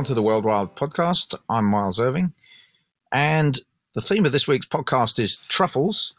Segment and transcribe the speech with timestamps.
[0.00, 1.34] welcome to the World Wild Podcast.
[1.50, 2.32] I'm Miles Irving,
[3.12, 3.60] and
[3.94, 6.14] the theme of this week's podcast is truffles.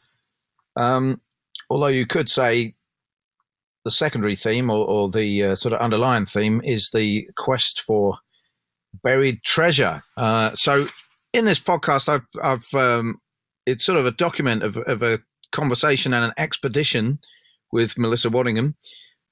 [0.76, 1.20] Um,
[1.68, 2.76] although you could say
[3.84, 8.20] the secondary theme or, or the uh, sort of underlying theme is the quest for
[9.02, 10.04] buried treasure.
[10.16, 10.88] Uh, so,
[11.34, 13.20] in this podcast, I've, I've um,
[13.66, 15.18] it's sort of a document of, of a
[15.52, 17.18] conversation and an expedition
[17.72, 18.76] with Melissa Waddingham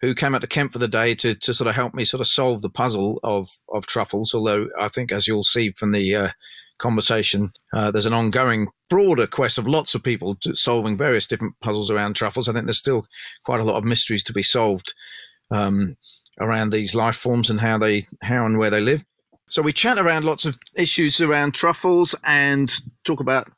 [0.02, 2.22] who came out to Kent for the day to, to sort of help me sort
[2.22, 4.34] of solve the puzzle of of truffles.
[4.34, 6.30] Although I think, as you'll see from the uh,
[6.78, 11.92] conversation, uh, there's an ongoing broader quest of lots of people solving various different puzzles
[11.92, 12.48] around truffles.
[12.48, 13.06] I think there's still
[13.44, 14.94] quite a lot of mysteries to be solved
[15.52, 15.98] um,
[16.40, 19.04] around these life forms and how they how and where they live.
[19.50, 22.72] So we chat around lots of issues around truffles and
[23.04, 23.52] talk about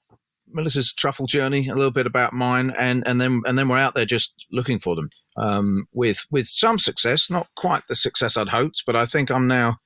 [0.53, 3.93] Melissa's truffle journey, a little bit about mine, and and then and then we're out
[3.93, 8.49] there just looking for them um, with with some success, not quite the success I'd
[8.49, 9.77] hoped, but I think I'm now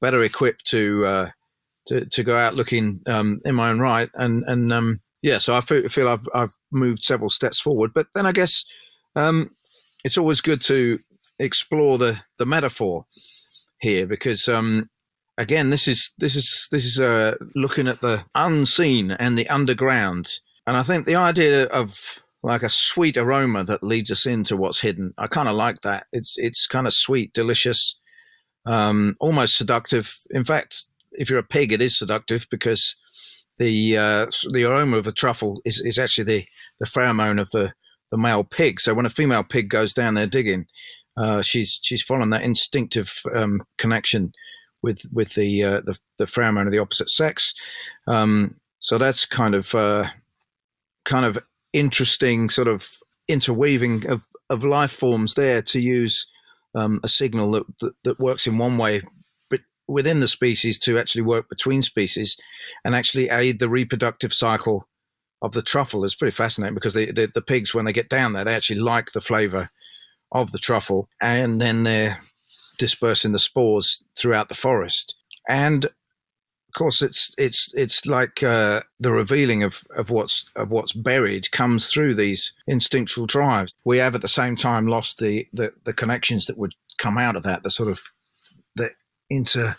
[0.00, 1.30] better equipped to uh,
[1.86, 5.54] to, to go out looking um, in my own right, and and um, yeah, so
[5.54, 8.64] I feel, feel I've I've moved several steps forward, but then I guess
[9.16, 9.50] um,
[10.04, 10.98] it's always good to
[11.38, 13.06] explore the the metaphor
[13.80, 14.88] here because um,
[15.38, 20.40] again, this is this is this is uh, looking at the unseen and the underground,
[20.66, 24.80] and I think the idea of like a sweet aroma that leads us into what's
[24.80, 25.14] hidden.
[25.16, 26.06] I kind of like that.
[26.12, 27.98] It's it's kind of sweet, delicious,
[28.66, 30.18] um, almost seductive.
[30.30, 32.96] In fact, if you're a pig, it is seductive because
[33.56, 36.46] the uh, the aroma of a truffle is, is actually the
[36.80, 37.72] the pheromone of the
[38.10, 38.78] the male pig.
[38.78, 40.66] So when a female pig goes down there digging,
[41.16, 44.32] uh, she's she's following that instinctive um, connection
[44.82, 47.54] with with the, uh, the, the pheromone of the opposite sex.
[48.06, 50.10] Um, so that's kind of uh,
[51.06, 51.38] kind of
[51.74, 52.88] interesting sort of
[53.28, 56.26] interweaving of, of life forms there to use
[56.74, 59.02] um, a signal that, that, that works in one way
[59.50, 62.36] but within the species to actually work between species
[62.84, 64.88] and actually aid the reproductive cycle
[65.42, 66.04] of the truffle.
[66.04, 68.80] Is pretty fascinating because the, the, the pigs when they get down there they actually
[68.80, 69.70] like the flavor
[70.32, 72.18] of the truffle and then they're
[72.78, 75.16] dispersing the spores throughout the forest.
[75.48, 75.86] And
[76.74, 81.90] course, it's it's it's like uh, the revealing of, of what's of what's buried comes
[81.90, 83.74] through these instinctual drives.
[83.84, 87.36] We have at the same time lost the, the, the connections that would come out
[87.36, 88.00] of that, the sort of
[88.76, 88.90] the
[89.30, 89.76] inter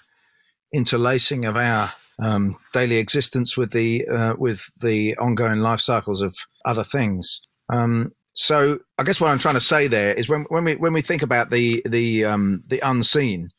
[0.74, 6.36] interlacing of our um, daily existence with the uh, with the ongoing life cycles of
[6.66, 7.42] other things.
[7.72, 10.94] Um, so I guess what I'm trying to say there is when when we when
[10.94, 13.50] we think about the the um, the unseen,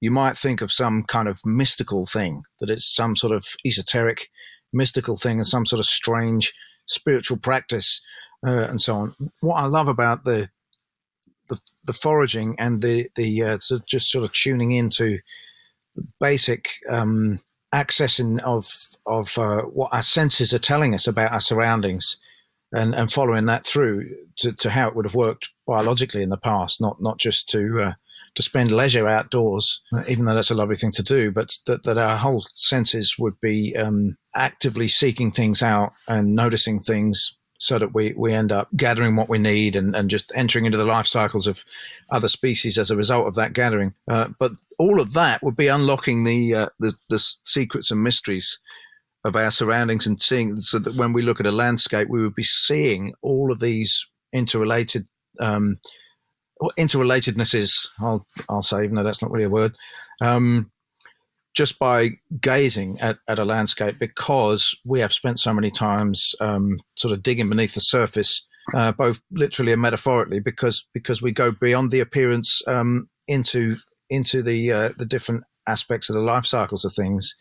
[0.00, 4.30] you might think of some kind of mystical thing, that it's some sort of esoteric,
[4.72, 6.52] mystical thing, and some sort of strange
[6.86, 8.00] spiritual practice,
[8.46, 9.14] uh, and so on.
[9.40, 10.48] What I love about the
[11.48, 15.18] the, the foraging and the the uh, just sort of tuning into
[16.18, 17.40] basic um,
[17.74, 22.16] accessing of of uh, what our senses are telling us about our surroundings,
[22.72, 24.08] and and following that through
[24.38, 27.80] to, to how it would have worked biologically in the past, not not just to
[27.80, 27.92] uh,
[28.34, 31.98] to spend leisure outdoors, even though that's a lovely thing to do, but that, that
[31.98, 37.92] our whole senses would be um, actively seeking things out and noticing things so that
[37.92, 41.06] we, we end up gathering what we need and, and just entering into the life
[41.06, 41.62] cycles of
[42.10, 43.92] other species as a result of that gathering.
[44.08, 48.58] Uh, but all of that would be unlocking the, uh, the, the secrets and mysteries
[49.24, 52.34] of our surroundings and seeing so that when we look at a landscape, we would
[52.34, 55.06] be seeing all of these interrelated
[55.38, 55.78] um,
[56.78, 59.74] interrelatedness is I'll I'll say even though that's not really a word
[60.20, 60.70] um,
[61.54, 62.10] just by
[62.40, 67.22] gazing at, at a landscape because we have spent so many times um, sort of
[67.22, 72.00] digging beneath the surface uh, both literally and metaphorically because because we go beyond the
[72.00, 73.76] appearance um, into
[74.10, 77.34] into the uh, the different aspects of the life cycles of things.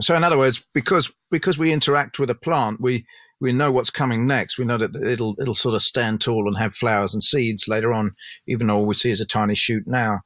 [0.00, 3.06] So in other words because because we interact with a plant we
[3.40, 4.58] we know what's coming next.
[4.58, 7.92] We know that it'll it'll sort of stand tall and have flowers and seeds later
[7.92, 8.14] on,
[8.46, 10.20] even though all we see is a tiny shoot now.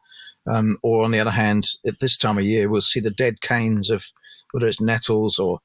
[0.51, 3.41] Um, or on the other hand, at this time of year, we'll see the dead
[3.41, 4.05] canes of
[4.51, 5.61] whether it's nettles or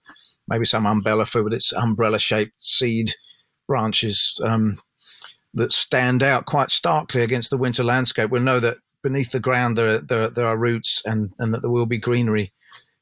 [0.47, 3.13] maybe some umbellifera with its umbrella-shaped seed
[3.67, 4.79] branches um,
[5.53, 8.29] that stand out quite starkly against the winter landscape.
[8.29, 11.71] We'll know that beneath the ground there there, there are roots and and that there
[11.71, 12.53] will be greenery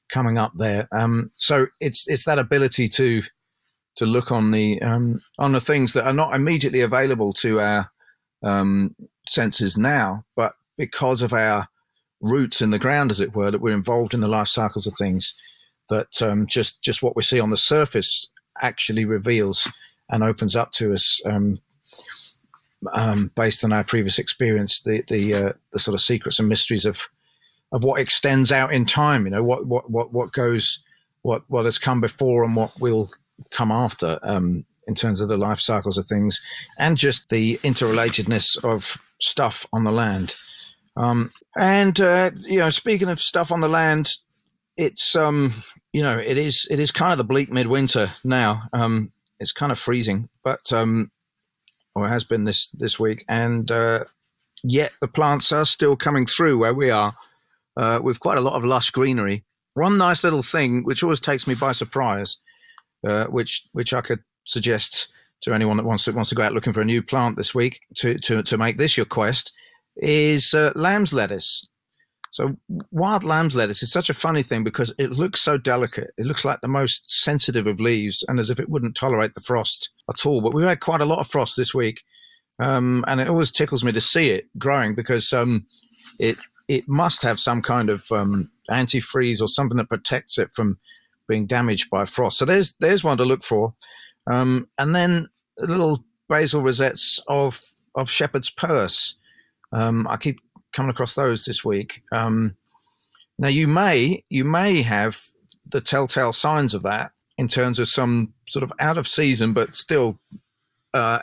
[0.09, 0.87] coming up there.
[0.91, 3.23] Um, so it's it's that ability to
[3.95, 7.89] to look on the um, on the things that are not immediately available to our
[8.43, 8.95] um,
[9.27, 11.67] senses now, but because of our
[12.21, 14.93] roots in the ground, as it were, that we're involved in the life cycles of
[14.95, 15.35] things.
[15.89, 18.27] That um, just just what we see on the surface
[18.61, 19.67] actually reveals
[20.09, 21.59] and opens up to us um,
[22.93, 26.85] um, based on our previous experience, the the, uh, the sort of secrets and mysteries
[26.85, 27.07] of
[27.71, 29.25] of what extends out in time.
[29.25, 30.83] You know what what what what goes
[31.21, 33.09] what what has come before and what will
[33.51, 36.41] come after um, in terms of the life cycles of things
[36.77, 40.35] and just the interrelatedness of stuff on the land.
[40.97, 44.13] Um, and uh, you know, speaking of stuff on the land,
[44.77, 45.53] it's um,
[45.93, 48.63] you know, it is it is kind of the bleak midwinter now.
[48.73, 51.11] Um, it's kind of freezing, but um,
[51.93, 54.05] or it has been this this week, and uh,
[54.63, 57.13] yet the plants are still coming through where we are
[57.77, 59.43] uh, with quite a lot of lush greenery.
[59.73, 62.37] One nice little thing, which always takes me by surprise,
[63.05, 65.07] uh, which which I could suggest
[65.41, 67.53] to anyone that wants to wants to go out looking for a new plant this
[67.53, 69.51] week to to to make this your quest,
[69.97, 71.67] is uh, lamb's lettuce.
[72.31, 72.57] So
[72.91, 76.11] wild lamb's lettuce is such a funny thing because it looks so delicate.
[76.17, 79.41] It looks like the most sensitive of leaves, and as if it wouldn't tolerate the
[79.41, 80.41] frost at all.
[80.41, 82.03] But we've had quite a lot of frost this week,
[82.59, 85.65] um, and it always tickles me to see it growing because um,
[86.19, 86.37] it
[86.67, 90.77] it must have some kind of um, antifreeze or something that protects it from
[91.27, 92.37] being damaged by frost.
[92.37, 93.73] So there's there's one to look for,
[94.27, 95.29] um, and then
[95.59, 97.61] little basal rosettes of
[97.95, 99.15] of shepherd's purse.
[99.71, 100.39] Um, I keep
[100.73, 102.01] coming across those this week.
[102.11, 102.55] Um,
[103.37, 105.21] now you may you may have
[105.71, 109.73] the telltale signs of that in terms of some sort of out of season but
[109.73, 110.19] still
[110.93, 111.19] uh,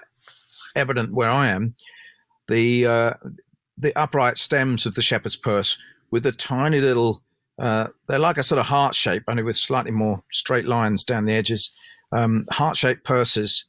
[0.77, 1.75] evident where I am.
[2.49, 3.13] The uh,
[3.79, 5.79] the upright stems of the shepherd's purse
[6.11, 7.23] with the tiny little
[7.59, 11.25] uh, they're like a sort of heart shape, only with slightly more straight lines down
[11.25, 11.71] the edges.
[12.13, 13.65] Um, heart shaped purses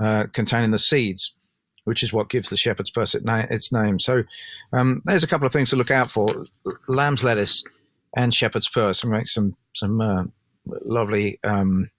[0.00, 1.34] uh, containing the seeds,
[1.84, 3.98] which is what gives the shepherd's purse its name.
[3.98, 4.24] So
[4.72, 6.28] um, there's a couple of things to look out for:
[6.88, 7.64] lamb's lettuce
[8.16, 10.24] and shepherd's purse, and make some some uh,
[10.84, 11.90] lovely um,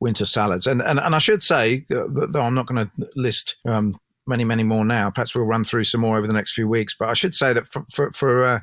[0.00, 0.66] winter salads.
[0.66, 4.44] And, and and I should say, uh, though I'm not going to list um, many
[4.44, 5.10] many more now.
[5.10, 6.94] Perhaps we'll run through some more over the next few weeks.
[6.98, 8.60] But I should say that for for, for uh,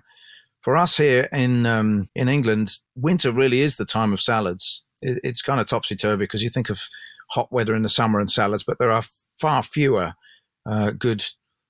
[0.65, 4.83] for us here in um, in England, winter really is the time of salads.
[4.99, 6.81] It, it's kind of topsy turvy because you think of
[7.29, 9.03] hot weather in the summer and salads, but there are
[9.39, 10.13] far fewer
[10.65, 11.23] uh, good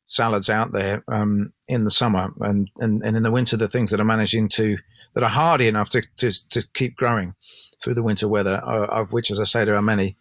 [0.06, 3.92] salads out there um, in the summer, and, and and in the winter, the things
[3.92, 4.78] that are managing to
[5.14, 7.36] that are hardy enough to to, to keep growing
[7.84, 10.16] through the winter weather, uh, of which, as I say, there are many.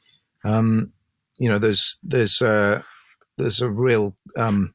[0.44, 0.92] Um,
[1.38, 2.82] you know, there's there's uh,
[3.38, 4.74] there's a real um,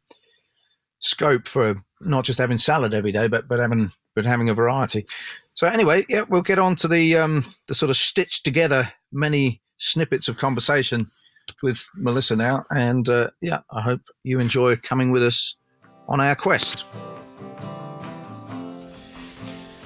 [0.99, 5.05] scope for not just having salad every day, but but having but having a variety.
[5.53, 9.61] So anyway, yeah, we'll get on to the um, the sort of stitched together many
[9.77, 11.05] snippets of conversation
[11.63, 15.55] with Melissa now, and uh, yeah, I hope you enjoy coming with us
[16.07, 16.81] on our quest.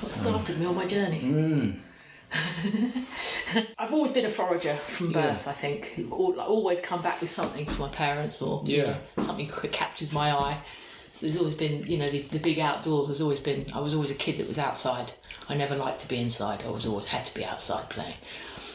[0.01, 1.21] What started me on my journey?
[1.21, 1.79] Mm.
[3.77, 5.43] I've always been a forager from birth.
[5.45, 5.49] Yeah.
[5.51, 8.83] I think Al- always come back with something for my parents, or you Yeah.
[8.83, 10.57] know, something that captures my eye.
[11.13, 13.67] So there's always been, you know, the, the big outdoors has always been.
[13.71, 15.13] I was always a kid that was outside.
[15.47, 16.63] I never liked to be inside.
[16.65, 18.15] I was always had to be outside playing.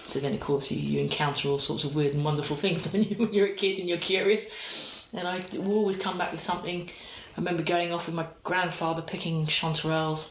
[0.06, 3.02] So then, of course, you, you encounter all sorts of weird and wonderful things when,
[3.02, 5.08] you, when you're a kid and you're curious.
[5.12, 6.88] And I will always come back with something.
[7.37, 10.31] I remember going off with my grandfather picking chanterelles.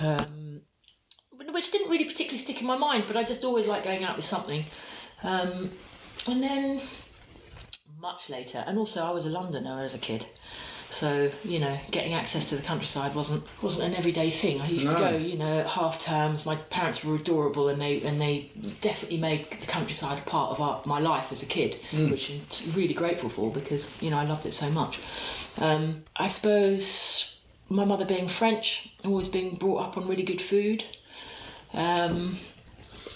[0.00, 0.60] Um,
[1.50, 4.14] which didn't really particularly stick in my mind, but I just always liked going out
[4.14, 4.66] with something.
[5.24, 5.72] Um,
[6.28, 6.80] and then
[8.00, 10.26] much later, and also I was a Londoner as a kid,
[10.90, 14.60] so you know, getting access to the countryside wasn't wasn't an everyday thing.
[14.60, 16.46] I used to go, you know, at half terms.
[16.46, 18.50] My parents were adorable, and they and they
[18.80, 22.72] definitely made the countryside a part of our, my life as a kid, which I'm
[22.74, 24.98] really grateful for because you know I loved it so much.
[25.60, 27.38] Um, I suppose
[27.68, 30.84] my mother being French, always being brought up on really good food
[31.74, 32.36] um,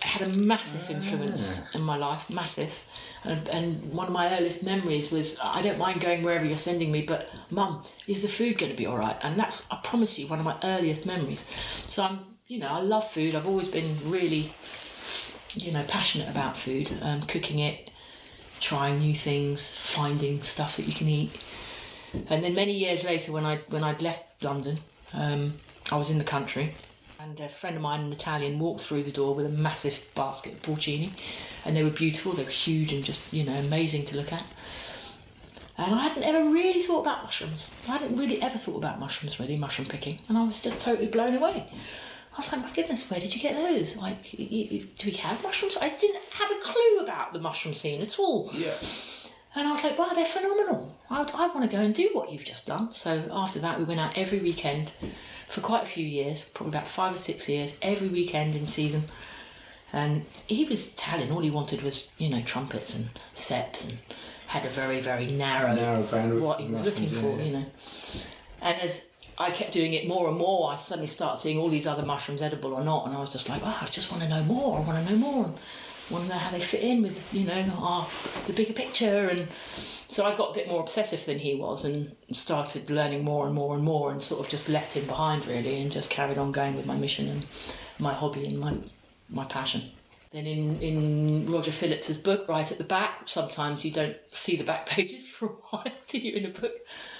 [0.02, 2.84] had a massive influence in my life, massive.
[3.24, 6.92] And, and one of my earliest memories was I don't mind going wherever you're sending
[6.92, 9.16] me, but mum, is the food going to be all right?
[9.22, 11.44] And that's, I promise you, one of my earliest memories.
[11.86, 13.34] So I'm, you know, I love food.
[13.34, 14.52] I've always been really,
[15.54, 17.90] you know, passionate about food, um, cooking it,
[18.60, 21.40] trying new things, finding stuff that you can eat.
[22.30, 24.78] And then many years later, when I when I'd left London,
[25.12, 25.54] um,
[25.92, 26.72] I was in the country,
[27.20, 30.54] and a friend of mine, an Italian, walked through the door with a massive basket
[30.54, 31.10] of porcini,
[31.64, 32.32] and they were beautiful.
[32.32, 34.44] They were huge and just you know amazing to look at.
[35.76, 37.70] And I hadn't ever really thought about mushrooms.
[37.86, 41.08] I hadn't really ever thought about mushrooms, really, mushroom picking, and I was just totally
[41.08, 41.66] blown away.
[42.34, 43.96] I was like, my goodness, where did you get those?
[43.96, 45.76] Like, do we have mushrooms?
[45.80, 48.50] I didn't have a clue about the mushroom scene at all.
[48.52, 48.74] Yeah.
[49.58, 50.96] And I was like, wow, they're phenomenal.
[51.10, 52.92] I, I want to go and do what you've just done.
[52.92, 54.92] So after that, we went out every weekend
[55.48, 59.04] for quite a few years, probably about five or six years, every weekend in season.
[59.92, 61.32] And he was Italian.
[61.32, 63.98] All he wanted was, you know, trumpets and ceps and
[64.46, 67.44] had a very, very narrow, Narrow band what he was looking for, yeah, yeah.
[67.44, 67.66] you know.
[68.62, 70.70] And as I kept doing it more and more.
[70.72, 73.48] I suddenly started seeing all these other mushrooms, edible or not, and I was just
[73.48, 74.78] like, oh, I just want to know more.
[74.78, 75.44] I want to know more.
[75.44, 75.54] And
[76.10, 78.06] want to know how they fit in with, you know, our,
[78.46, 79.28] the bigger picture.
[79.28, 83.46] And so I got a bit more obsessive than he was and started learning more
[83.46, 86.38] and more and more and sort of just left him behind really and just carried
[86.38, 87.46] on going with my mission and
[87.98, 88.76] my hobby and my,
[89.28, 89.90] my passion.
[90.32, 94.64] Then in, in Roger Phillips's book, right at the back, sometimes you don't see the
[94.64, 96.74] back pages for a while, do you, in a book?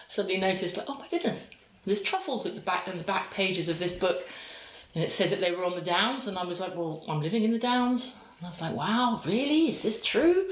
[0.07, 1.50] Suddenly notice, like, oh my goodness,
[1.87, 4.26] there's truffles at the back and the back pages of this book.
[4.95, 7.23] And it said that they were on the Downs, and I was like, well, I'm
[7.23, 8.23] living in the Downs.
[8.38, 9.68] And I was like, wow, really?
[9.68, 10.49] Is this true?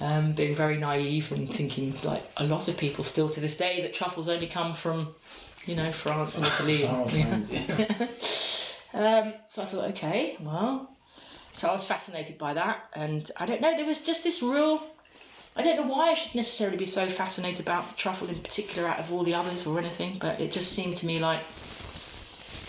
[0.00, 3.80] Um, being very naive and thinking, like a lot of people still to this day,
[3.80, 5.14] that truffles only come from,
[5.64, 6.84] you know, France and Italy.
[6.90, 7.34] Oh, yeah.
[8.92, 10.90] um, so I thought, okay, well.
[11.52, 12.84] So I was fascinated by that.
[12.94, 14.82] And I don't know, there was just this real.
[15.56, 19.00] I don't know why I should necessarily be so fascinated about truffle in particular out
[19.00, 21.40] of all the others or anything, but it just seemed to me like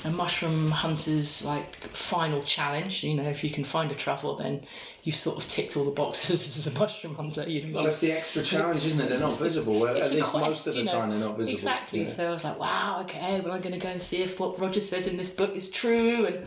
[0.06, 3.04] a mushroom hunter's like final challenge.
[3.04, 4.62] You know, if you can find a truffle, then
[5.04, 7.48] you've sort of ticked all the boxes as a mushroom hunter.
[7.50, 9.10] You know, Well, that's the extra challenge, isn't it?
[9.10, 9.88] They're not just a- visible.
[9.88, 10.92] At least quest, most of the you know.
[10.92, 11.54] time, they're not visible.
[11.56, 12.00] Exactly.
[12.02, 12.06] Yeah.
[12.06, 14.60] So I was like, wow, okay, well, I'm going to go and see if what
[14.60, 16.26] Roger says in this book is true.
[16.28, 16.46] And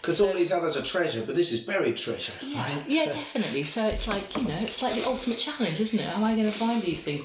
[0.00, 2.32] Because all these others are treasure, but this is buried treasure.
[2.46, 2.84] yeah, right?
[2.86, 3.64] yeah, So- definitely.
[3.64, 6.08] So it's like you know, it's like the ultimate challenge, isn't it?
[6.08, 7.24] How am I going to find these things?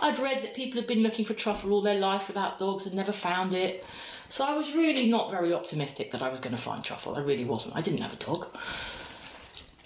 [0.00, 2.94] I'd read that people have been looking for truffle all their life without dogs and
[2.94, 3.84] never found it.
[4.28, 7.16] So I was really not very optimistic that I was going to find truffle.
[7.16, 7.76] I really wasn't.
[7.76, 8.46] I didn't have a dog.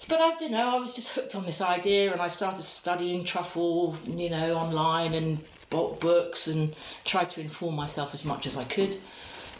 [0.09, 3.23] But I don't know, I was just hooked on this idea and I started studying
[3.23, 8.57] truffle, you know, online and bought books and tried to inform myself as much as
[8.57, 8.97] I could.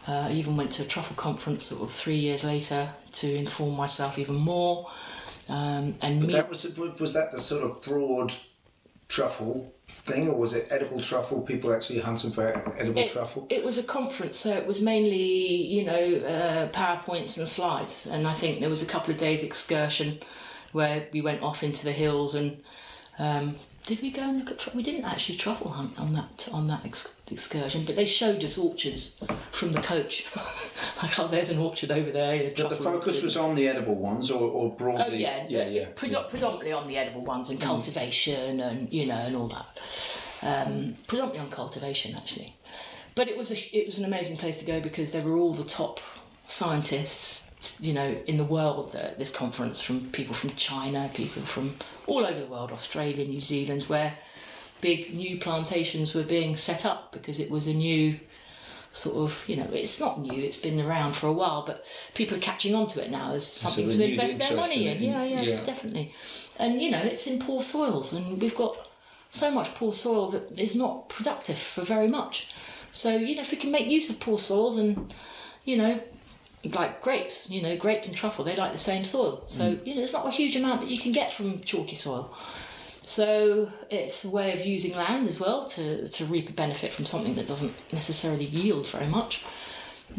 [0.06, 3.78] Uh, I even went to a truffle conference sort of three years later to inform
[3.78, 4.92] myself even more.
[5.48, 8.34] Um, and But meet that was was that the sort of broad
[9.08, 11.42] truffle thing, or was it edible truffle?
[11.44, 12.48] People actually hunting for
[12.78, 13.48] edible it, truffle.
[13.50, 18.06] it was a conference, so it was mainly, you know, uh, PowerPoints and slides.
[18.06, 20.20] And I think there was a couple of days excursion
[20.72, 22.62] where we went off into the hills and
[23.20, 23.56] um,
[23.86, 24.74] did we go and look at?
[24.74, 28.58] We didn't actually truffle hunt on that on that ex- excursion, but they showed us
[28.58, 29.22] orchards
[29.52, 30.26] from the coach.
[31.04, 32.52] like, oh, there's an orchard over there.
[32.56, 33.24] But the focus orchard.
[33.24, 35.18] was on the edible ones, or, or Oh broadly.
[35.22, 35.86] yeah, yeah, yeah.
[35.96, 40.20] Predo- predominantly on the edible ones and cultivation and you know and all that.
[40.44, 42.56] Um, predominantly on cultivation actually,
[43.16, 45.54] but it was a, it was an amazing place to go because there were all
[45.54, 46.00] the top
[46.48, 47.43] scientists
[47.80, 51.76] you know in the world at this conference from people from China, people from
[52.08, 54.14] all over the world, Australia, New Zealand, where
[54.82, 58.20] big new plantations were being set up because it was a new
[58.92, 62.38] sort of you know it's not new it's been around for a while but people
[62.38, 63.32] are catching on to it now.
[63.32, 64.98] There's something to invest their money in.
[64.98, 65.64] in yeah, yeah Yeah.
[65.64, 66.14] definitely.
[66.60, 68.88] And you know it's in poor soils and we've got
[69.32, 72.50] so much poor soil that is not productive for very much.
[72.92, 75.12] So you know if we can make use of poor soils and
[75.64, 76.00] you know
[76.74, 80.00] like grapes you know grape and truffle they like the same soil so you know
[80.00, 82.34] there's not a huge amount that you can get from chalky soil
[83.04, 87.06] so it's a way of using land as well to, to reap a benefit from
[87.06, 89.44] something that doesn't necessarily yield very much.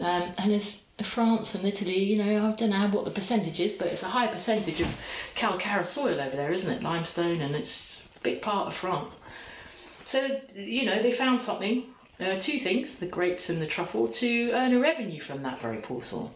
[0.01, 3.73] Um, and as France and Italy, you know, I don't know what the percentage is,
[3.73, 4.97] but it's a high percentage of
[5.35, 6.83] calcareous soil over there, isn't it?
[6.83, 9.19] Limestone, and it's a big part of France.
[10.05, 11.85] So, you know, they found something,
[12.21, 15.79] uh, two things, the grapes and the truffle, to earn a revenue from that very
[15.79, 16.33] poor soil.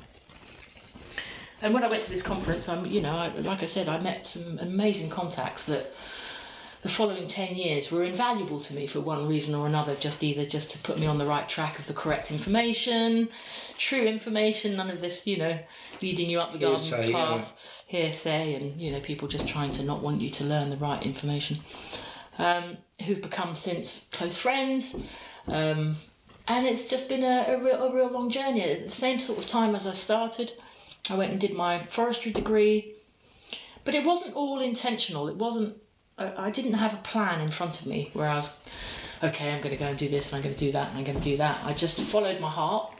[1.61, 3.99] And when I went to this conference, I'm, you know, I, like I said, I
[4.01, 5.93] met some amazing contacts that
[6.83, 10.47] the following 10 years were invaluable to me for one reason or another just either
[10.47, 13.29] just to put me on the right track of the correct information
[13.77, 15.59] true information none of this you know
[16.01, 17.13] leading you up the garden Hearsay, yeah.
[17.13, 20.77] path hearsay and you know people just trying to not want you to learn the
[20.77, 21.59] right information
[22.39, 24.95] um, who've become since close friends
[25.50, 25.95] um,
[26.47, 29.38] and it's just been a, a, real, a real long journey at the same sort
[29.38, 30.52] of time as i started
[31.11, 32.95] i went and did my forestry degree
[33.85, 35.76] but it wasn't all intentional it wasn't
[36.19, 38.59] I, I didn't have a plan in front of me where I was,
[39.23, 40.99] okay, I'm going to go and do this and I'm going to do that and
[40.99, 41.59] I'm going to do that.
[41.64, 42.93] I just followed my heart.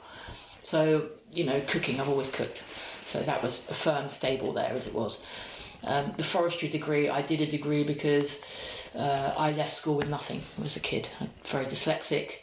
[0.63, 2.65] So, you know, cooking, I've always cooked.
[3.05, 5.25] So that was a firm stable there as it was.
[5.83, 10.43] Um, the forestry degree, I did a degree because uh, I left school with nothing
[10.65, 11.09] as a kid.
[11.21, 12.39] I'm very dyslexic.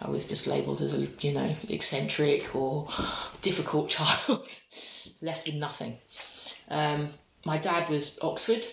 [0.00, 2.88] I was just labelled as a, you know, eccentric or
[3.40, 4.46] difficult child,
[5.20, 5.98] left with nothing.
[6.68, 7.08] Um,
[7.44, 8.66] my dad was Oxford.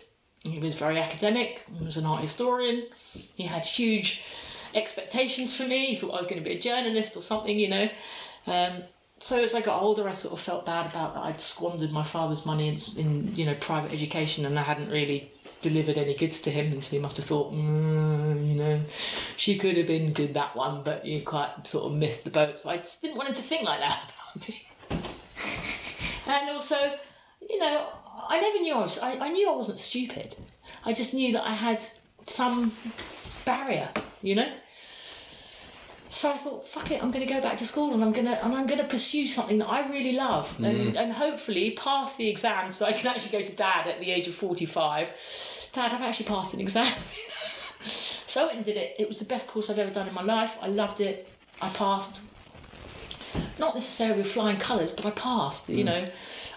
[0.43, 1.65] He was very academic.
[1.77, 2.83] He was an art historian.
[3.13, 4.23] He had huge
[4.75, 5.87] expectations for me.
[5.87, 7.89] He thought I was going to be a journalist or something, you know.
[8.47, 8.83] Um,
[9.19, 11.23] so as I got older, I sort of felt bad about that.
[11.23, 15.31] I'd squandered my father's money in, in you know private education, and I hadn't really
[15.63, 18.81] delivered any goods to him, so he must have thought, mm, you know,
[19.35, 22.59] she could have been good that one, but you quite sort of missed the boat.
[22.59, 24.67] So I just didn't want him to think like that about me.
[26.27, 26.75] and also,
[27.49, 27.89] you know,
[28.29, 28.99] I never knew I was.
[28.99, 30.35] I, I knew I wasn't stupid.
[30.85, 31.83] I just knew that I had
[32.27, 32.71] some
[33.45, 33.89] barrier,
[34.21, 34.51] you know.
[36.13, 38.27] So I thought, fuck it, I'm going to go back to school and I'm going
[38.27, 40.95] to and I'm going to pursue something that I really love and mm-hmm.
[40.95, 44.27] and hopefully pass the exam so I can actually go to dad at the age
[44.27, 45.69] of 45.
[45.71, 46.85] Dad, I've actually passed an exam.
[47.83, 48.95] so I went and did it.
[48.99, 50.59] It was the best course I've ever done in my life.
[50.61, 51.27] I loved it.
[51.59, 52.21] I passed.
[53.57, 55.67] Not necessarily with flying colours, but I passed.
[55.67, 55.85] You mm.
[55.85, 56.05] know,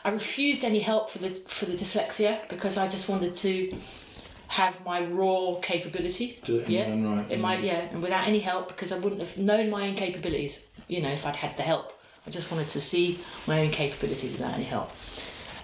[0.04, 3.74] I refused any help for the for the dyslexia because I just wanted to
[4.48, 6.38] have my raw capability.
[6.44, 7.42] Do it in yeah, right, It yeah.
[7.42, 10.66] might, yeah, and without any help because I wouldn't have known my own capabilities.
[10.88, 11.92] You know, if I'd had the help,
[12.26, 14.90] I just wanted to see my own capabilities without any help.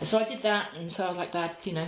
[0.01, 1.87] And so I did that, and so I was like, Dad, you know,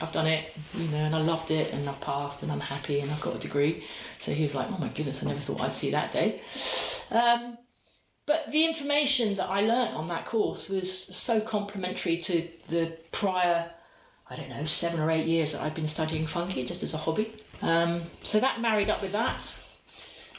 [0.00, 3.00] I've done it, you know, and I loved it, and I've passed, and I'm happy,
[3.00, 3.82] and I've got a degree.
[4.20, 6.40] So he was like, Oh my goodness, I never thought I'd see that day.
[7.10, 7.58] Um,
[8.26, 13.70] but the information that I learnt on that course was so complementary to the prior,
[14.30, 16.98] I don't know, seven or eight years that I've been studying fungi just as a
[16.98, 17.32] hobby.
[17.62, 19.54] Um, so that married up with that.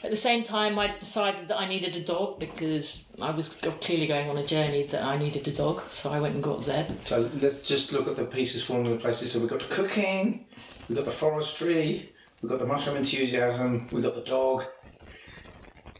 [0.02, 4.06] At the same time, I decided that I needed a dog because I was clearly
[4.06, 5.82] going on a journey that I needed a dog.
[5.90, 6.86] So I went and got Zeb.
[7.04, 9.32] So let's just look at the pieces falling into places.
[9.32, 10.46] So we've got the cooking,
[10.88, 14.64] we've got the forestry, we've got the mushroom enthusiasm, we've got the dog,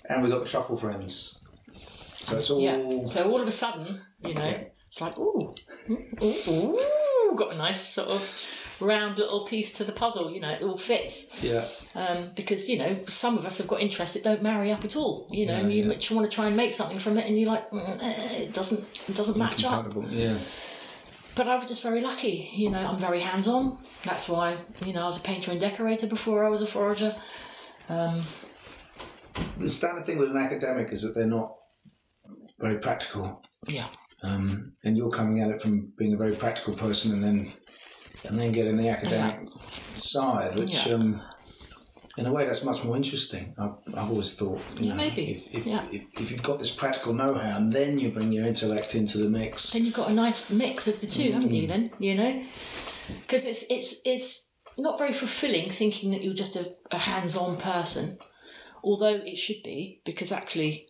[0.09, 1.51] and we've got the truffle friends.
[1.75, 2.61] So it's all.
[2.61, 3.05] Yeah.
[3.05, 4.63] So all of a sudden, you know, Yeah.
[4.89, 5.53] it's like, ooh,
[5.91, 6.79] ooh, ooh,
[7.37, 10.31] got a nice sort of round little piece to the puzzle.
[10.31, 11.43] You know, it all fits.
[11.45, 11.65] Yeah.
[11.95, 14.97] Um, because you know, some of us have got interests that don't marry up at
[14.97, 15.27] all.
[15.31, 16.15] You know, Yeah, and you yeah.
[16.17, 18.81] want to try and make something from it, and you're like, mm, eh, it doesn't,
[19.09, 19.93] it doesn't match up.
[20.09, 20.37] Yeah.
[21.37, 22.51] But I was just very lucky.
[22.55, 23.79] You know, I'm very hands on.
[24.05, 27.15] That's why you know I was a painter and decorator before I was a forager.
[27.89, 28.23] Um,
[29.59, 31.55] The standard thing with an academic is that they're not
[32.59, 33.43] very practical.
[33.69, 33.87] yeah.
[34.23, 37.53] Um, and you're coming at it from being a very practical person and then
[38.29, 39.49] and then getting the academic
[39.97, 40.95] side, which Yeah.
[40.95, 41.23] um,
[42.19, 43.55] in a way that's much more interesting.
[43.59, 45.31] I've, I've always thought, you Yeah, know, maybe.
[45.31, 45.87] if if, Yeah.
[45.91, 49.31] if if you've got this practical know-how and then you bring your intellect into the
[49.31, 51.57] mix, then you've got a nice mix of the 2 haven't Mm.
[51.63, 51.67] you?
[51.67, 52.43] Then you know,
[53.23, 58.19] because it's it's it's not very fulfilling thinking that you're just a, a hands-on person,
[58.85, 60.89] although it should be because actually,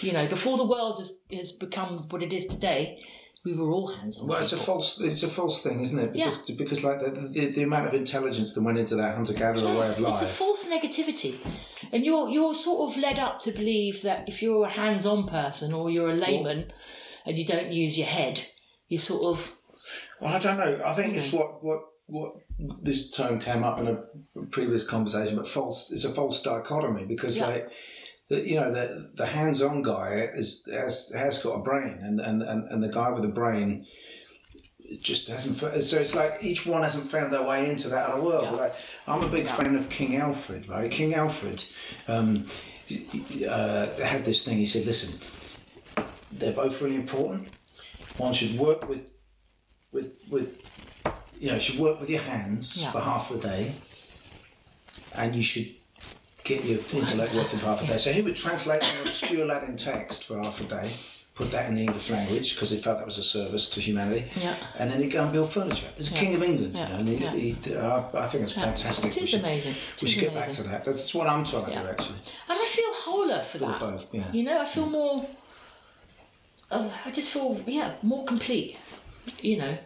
[0.00, 3.00] you know, before the world has has become what it is today,
[3.44, 4.28] we were all hands-on.
[4.28, 6.14] well, it's a false it's a false thing, isn't it?
[6.14, 6.26] Yeah.
[6.26, 9.74] Because because like the, the, the amount of intelligence that went into that hunter-gatherer way
[9.74, 11.38] Yes, of it's a false negativity,
[11.90, 15.72] and you're you're sort of led up to believe that if you're a hands-on person
[15.74, 16.72] or you're a layman,
[17.26, 18.46] and you don't use your head,
[18.88, 19.52] you sort of
[20.20, 20.80] Well, I don't know.
[20.84, 21.38] I think it's hmm.
[21.38, 22.32] what what what
[22.82, 25.90] this term came up in a previous conversation, but false.
[25.90, 27.46] It's a false dichotomy because Yeah.
[27.46, 27.70] like.
[28.32, 28.86] The, you know the
[29.20, 30.10] the hands-on guy
[30.42, 33.84] is has has got a brain and and, and, and the guy with the brain
[35.08, 35.56] just hasn't
[35.90, 38.62] so it's like each one hasn't found their way into that other world Yeah.
[38.64, 38.74] like
[39.06, 39.54] I'm a big Yeah.
[39.56, 41.58] fan of King Alfred right King Alfred
[42.08, 42.28] um,
[42.90, 45.12] uh, had this thing he said listen
[46.38, 47.48] they're both really important
[48.18, 49.04] one should work with
[49.92, 50.48] with with
[51.38, 52.92] you know, you should work with your hands Yeah.
[52.92, 53.72] for half the day,
[55.20, 55.68] and you should
[56.44, 57.98] get your intellect working for half a day.
[57.98, 60.90] So he would translate an obscure Latin text for half a day,
[61.34, 64.24] put that in the English language because he felt that was a service to humanity,
[64.40, 64.56] Yeah.
[64.78, 65.88] and then he'd go and build furniture.
[65.96, 66.82] He's the king of England, Yeah.
[66.82, 66.98] you know.
[67.00, 67.30] And he, Yeah.
[67.32, 69.16] he, uh, I think it's fantastic.
[69.16, 69.72] It We should- amazing.
[69.72, 70.84] It We is should get back to that.
[70.84, 72.18] That's what I'm trying to do, actually.
[72.48, 73.80] And I feel wholer for Or that.
[73.80, 74.30] both, yeah.
[74.32, 75.26] You know, I feel more.
[76.70, 78.78] Uh, I just feel yeah more complete.
[79.40, 79.78] You know,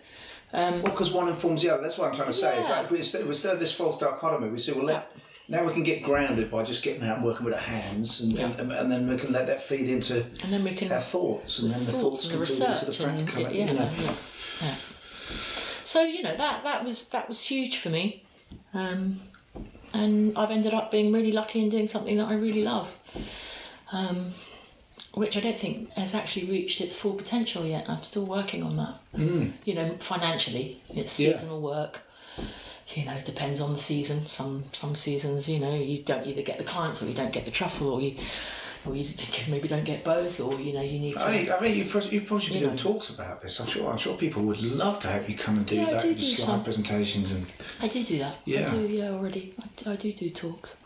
[0.53, 1.83] Well, because one informs the other.
[1.83, 2.59] That's what I'm trying to say.
[2.59, 2.71] Yeah.
[2.71, 5.13] like, if we instead, instead of this false dichotomy, we say, well, let,
[5.49, 8.33] now we can get grounded by just getting out and working with our hands, and,
[8.33, 8.51] Yeah.
[8.59, 11.61] and, and then we can let that feed into and then we can our thoughts,
[11.61, 13.47] and the then the thoughts and the can feed into the and practical.
[13.53, 13.91] it- yeah, you know.
[14.03, 14.15] yeah,
[14.63, 14.75] yeah.
[15.85, 18.25] So you know that that was that was huge for me,
[18.75, 19.21] um,
[19.95, 22.99] and I've ended up being really lucky in doing something that I really love,
[23.93, 24.33] um,
[25.15, 27.89] which I don't think has actually reached its full potential yet.
[27.89, 28.95] I'm still working on that.
[29.17, 29.53] Mm.
[29.65, 32.01] You know, financially, it's seasonal work.
[32.89, 34.27] You know, it depends on the season.
[34.27, 37.45] Some some seasons, you know, you don't either get the clients or you don't get
[37.45, 38.15] the truffle, or you
[38.87, 39.05] or you
[39.49, 41.25] maybe don't get both, or you know, you need to.
[41.27, 42.83] I mean, I mean, you probably, you probably should be You doing know.
[42.83, 43.59] talks about this.
[43.61, 43.91] I'm sure.
[43.91, 46.21] I'm sure people would love to have you come and do Yeah, that, do do
[46.21, 46.65] slide some.
[46.65, 47.45] presentations, and
[47.83, 48.37] I do do that.
[48.45, 48.61] Yeah.
[48.69, 49.55] I do, yeah, already.
[49.85, 50.77] I, I do do talks.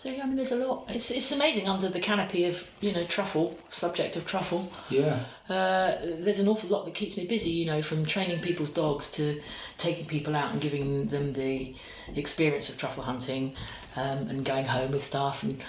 [0.00, 0.86] So yeah, I mean, there's a lot.
[0.88, 4.72] It's it's amazing under the canopy of you know truffle, subject of truffle.
[4.88, 5.18] Yeah.
[5.46, 7.50] Uh, there's an awful lot that keeps me busy.
[7.50, 9.42] You know, from training people's dogs to
[9.76, 11.74] taking people out and giving them the
[12.16, 13.52] experience of truffle hunting,
[13.94, 15.60] um, and going home with stuff and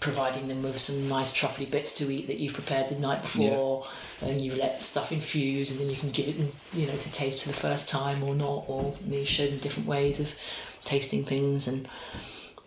[0.00, 3.86] providing them with some nice truffly bits to eat that you've prepared the night before,
[4.20, 6.34] and you let stuff infuse, and then you can give it,
[6.74, 9.88] you know, to taste for the first time or not, or you show them different
[9.88, 10.34] ways of
[10.82, 11.86] tasting things and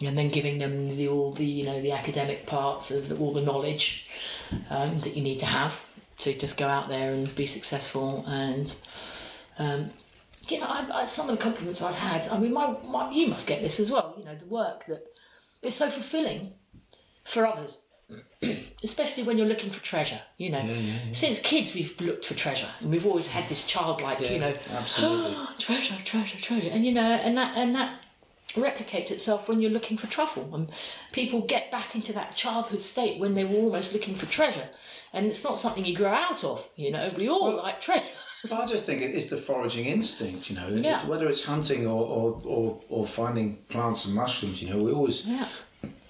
[0.01, 3.31] and then giving them the, all the you know the academic parts of the, all
[3.33, 4.07] the knowledge
[4.69, 5.85] um, that you need to have
[6.19, 8.75] to just go out there and be successful and
[9.57, 9.89] um,
[10.47, 13.27] you know I, I, some of the compliments I've had I mean my, my you
[13.27, 15.05] must get this as well you know the work that
[15.62, 16.53] is so fulfilling
[17.23, 17.83] for others
[18.83, 21.13] especially when you're looking for treasure you know Yeah, yeah, yeah.
[21.13, 25.35] since kids we've looked for treasure and we've always had this childlike you know absolutely.
[25.59, 27.98] treasure, treasure, treasure, and you know, and that and that
[28.53, 30.69] replicates itself when you're looking for truffle, and
[31.12, 34.69] people get back into that childhood state when they were almost looking for treasure,
[35.13, 36.67] and it's not something you grow out of.
[36.75, 38.05] You know, we all like treasure.
[38.41, 40.69] But I just think it is the foraging instinct, you know.
[40.69, 41.05] Yeah.
[41.05, 45.27] Whether it's hunting or, or, or, or finding plants and mushrooms, you know, we always
[45.27, 45.49] Yeah,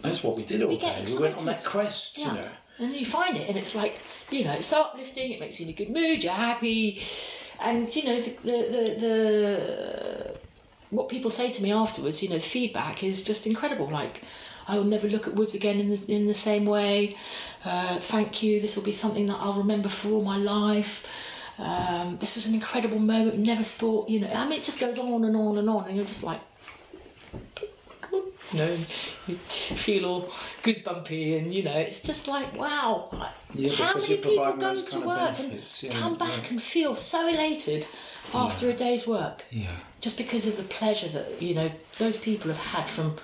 [0.02, 1.06] that's what we did all We day.
[1.08, 2.28] We went on that quest, yeah.
[2.28, 2.48] you know.
[2.78, 4.00] And you find it, and it's like
[4.30, 5.32] you know, it's so uplifting.
[5.32, 6.24] It makes you in a good mood.
[6.24, 7.02] You're happy,
[7.60, 8.96] and you know the the the.
[9.00, 10.39] the
[10.90, 13.88] what people say to me afterwards, you know, the feedback is just incredible.
[13.88, 14.22] Like,
[14.68, 17.16] I will never look at woods again in the in the same way.
[17.66, 18.60] Uh, thank you.
[18.60, 21.06] This will be something that I'll remember for all my life.
[21.58, 23.38] Um, this was an incredible moment.
[23.38, 24.30] Never thought, you know.
[24.30, 26.40] I mean, it just goes on and on and on, and you're just like,
[28.52, 28.78] you know,
[29.28, 30.22] you feel all
[30.64, 33.10] goosebumpy, and you know, it's just like, wow.
[33.54, 36.50] Yeah, How many people go to work benefits, and yeah, come back yeah.
[36.50, 37.88] and feel so elated
[38.34, 39.46] after a day's work?
[39.52, 39.72] Yeah.
[40.02, 43.16] just because of the pleasure that you know those people have had from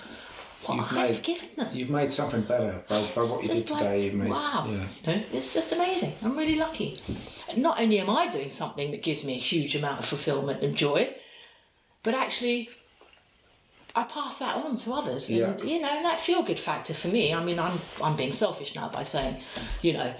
[0.65, 1.69] what You've I've made- given them.
[1.73, 4.05] You've made something better by, by what you did like today.
[4.05, 4.73] You've made, wow, Yeah.
[5.03, 6.13] you know, it's just amazing.
[6.23, 6.99] I'm really lucky.
[7.49, 10.63] And Not only am I doing something that gives me a huge amount of fulfillment
[10.63, 11.13] and joy,
[12.03, 12.69] but actually.
[13.95, 15.57] I pass that on to others, and Yeah.
[15.63, 17.33] you know that feel good factor for me.
[17.33, 19.37] I mean, I'm I'm being selfish now by saying,
[19.81, 20.13] you know,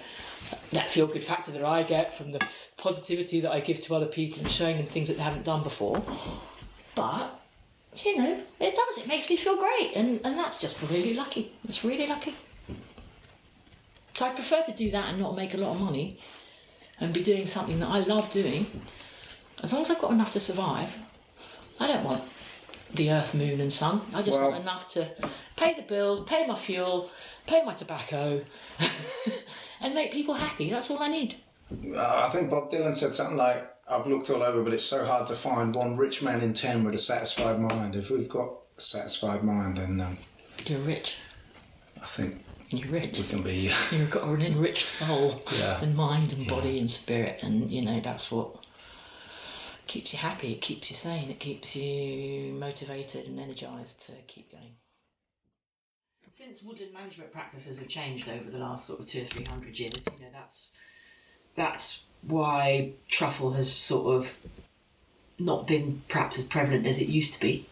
[0.72, 2.40] that feel good factor that I get from the
[2.78, 5.62] positivity that I give to other people and showing them things that they haven't done
[5.62, 6.02] before.
[6.94, 7.38] But,
[8.04, 8.98] you know, it does.
[8.98, 9.92] It makes me feel great.
[9.94, 11.52] And, and that's just really lucky.
[11.68, 12.34] It's really lucky.
[14.14, 16.18] So I prefer to do that and not make a lot of money
[17.00, 18.64] and be doing something that I love doing.
[19.62, 20.96] As long as I've got enough to survive,
[21.78, 22.22] I don't want
[22.94, 24.00] the earth, moon, and sun.
[24.14, 25.08] I just want enough to
[25.56, 27.10] pay the bills, pay my fuel,
[27.46, 28.42] pay my tobacco,
[29.80, 30.70] and make people happy.
[30.70, 31.36] That's all I need.
[31.94, 35.04] Uh, I think Bob Dylan said something like, I've looked all over, but it's so
[35.04, 37.96] hard to find one rich man in ten with a satisfied mind.
[37.96, 40.18] If we've got a satisfied mind, then um,
[40.64, 41.16] You're rich.
[42.02, 43.18] I think You're rich.
[43.18, 43.72] we can be.
[43.92, 45.80] You've got an enriched soul Yeah.
[45.82, 48.64] and mind and body and spirit, and you know that's what
[49.86, 50.52] keeps you happy.
[50.52, 51.30] It keeps you sane.
[51.30, 54.74] It keeps you motivated and energized to keep going.
[56.32, 59.78] Since woodland management practices have changed over the last sort of two or three hundred
[59.78, 60.70] years, you know that's
[61.54, 64.36] that's why truffle has sort of
[65.38, 67.64] not been perhaps as prevalent as it used to be.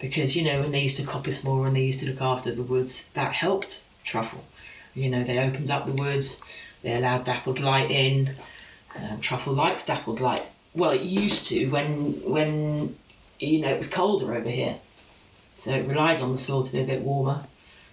[0.00, 2.52] Because you know when they used to coppice more and they used to look after
[2.52, 4.44] the woods, that helped truffle.
[4.92, 6.42] You know they opened up the woods,
[6.82, 8.34] they allowed dappled light in.
[8.96, 10.46] Um, truffle likes dappled light.
[10.74, 12.96] Well, it used to when when
[13.38, 14.76] you know it was colder over here,
[15.56, 17.44] so it relied on the soil to be a bit warmer.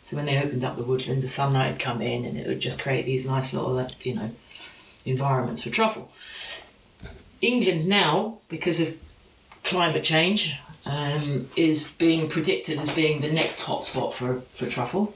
[0.03, 2.59] So when they opened up the woodland, the sunlight would come in, and it would
[2.59, 4.29] just create these nice little, uh, you know,
[5.03, 6.11] environments for truffle.
[7.41, 8.95] England now, because of
[9.63, 15.13] climate change, um, is being predicted as being the next hotspot for, for truffle.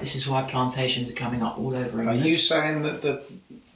[0.00, 2.22] This is why plantations are coming up all over England.
[2.22, 3.22] Are you saying that the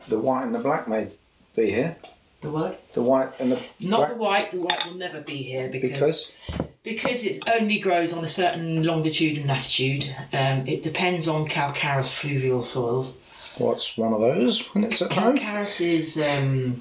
[0.08, 1.08] the white and the black may
[1.54, 1.96] be here?
[2.40, 2.76] The word?
[2.94, 4.50] The white and the Not black the white.
[4.52, 8.82] The white will never be here because because because it only grows on a certain
[8.84, 10.14] longitude and latitude.
[10.32, 13.18] Um, it depends on calcareous fluvial soils.
[13.58, 15.36] what's one of those when it's at home?
[15.36, 16.80] Calcareous is um,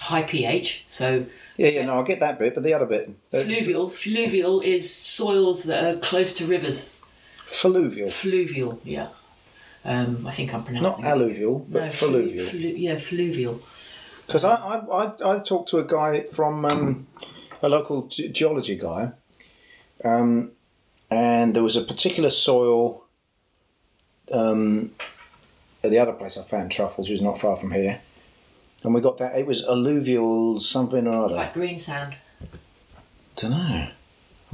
[0.00, 1.24] high pH, so
[1.56, 5.64] Yeah, yeah, no, I get that bit, but the other bit, fluvial fluvial is soils
[5.64, 6.94] that are close to rivers.
[7.46, 9.08] fluvial, Fluvial, yeah.
[9.86, 11.04] Um, I think I'm pronouncing.
[11.04, 12.46] Not alluvial, but No, flu- fluvial.
[12.46, 13.60] flu- yeah, fluvial.
[14.26, 17.06] Because I, I, I, I talked to a guy from um,
[17.62, 19.12] a local ge- geology guy,
[20.04, 20.52] um,
[21.10, 23.04] and there was a particular soil.
[24.32, 24.92] Um,
[25.82, 28.00] at the other place I found truffles, which is not far from here,
[28.82, 29.36] and we got that.
[29.36, 31.34] It was alluvial something or other.
[31.34, 32.16] Like green sand.
[33.36, 33.88] Don't know.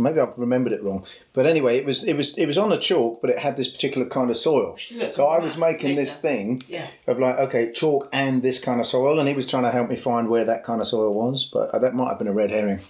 [0.00, 1.04] Maybe I've remembered it wrong.
[1.32, 3.68] But anyway, it was it was it was on a chalk, but it had this
[3.68, 4.76] particular kind of soil.
[5.10, 6.88] So I was making this thing Yeah.
[7.06, 9.88] of like, okay, chalk and this kind of soil, and he was trying to help
[9.88, 11.44] me find where that kind of soil was.
[11.44, 12.80] But uh, that might have been a red herring.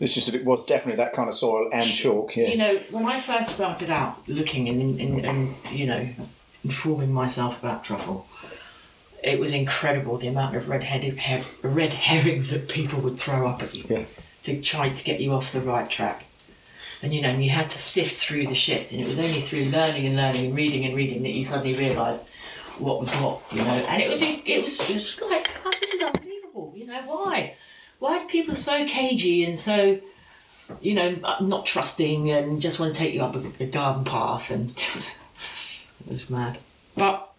[0.00, 2.36] It's just that it was definitely that kind of soil and chalk.
[2.36, 2.48] Yeah.
[2.48, 6.08] You know, when I first started out looking and, and, and you know,
[6.64, 8.26] informing myself about truffle,
[9.22, 13.62] it was incredible the amount of red-headed her- red herrings that people would throw up
[13.62, 14.04] at you Yeah.
[14.44, 16.24] to try to get you off the right track.
[17.02, 19.40] And you know, and you had to sift through the shit, and it was only
[19.40, 22.28] through learning and learning and reading and reading that you suddenly realised
[22.78, 23.70] what was what, you know.
[23.88, 26.72] And it was it was just like, oh, this is unbelievable.
[26.76, 27.54] You know, why?
[27.98, 30.00] Why are people so cagey and so
[30.80, 34.50] you know, not trusting and just want to take you up a, a garden path
[34.50, 35.18] and it
[36.06, 36.58] was mad.
[36.94, 37.32] But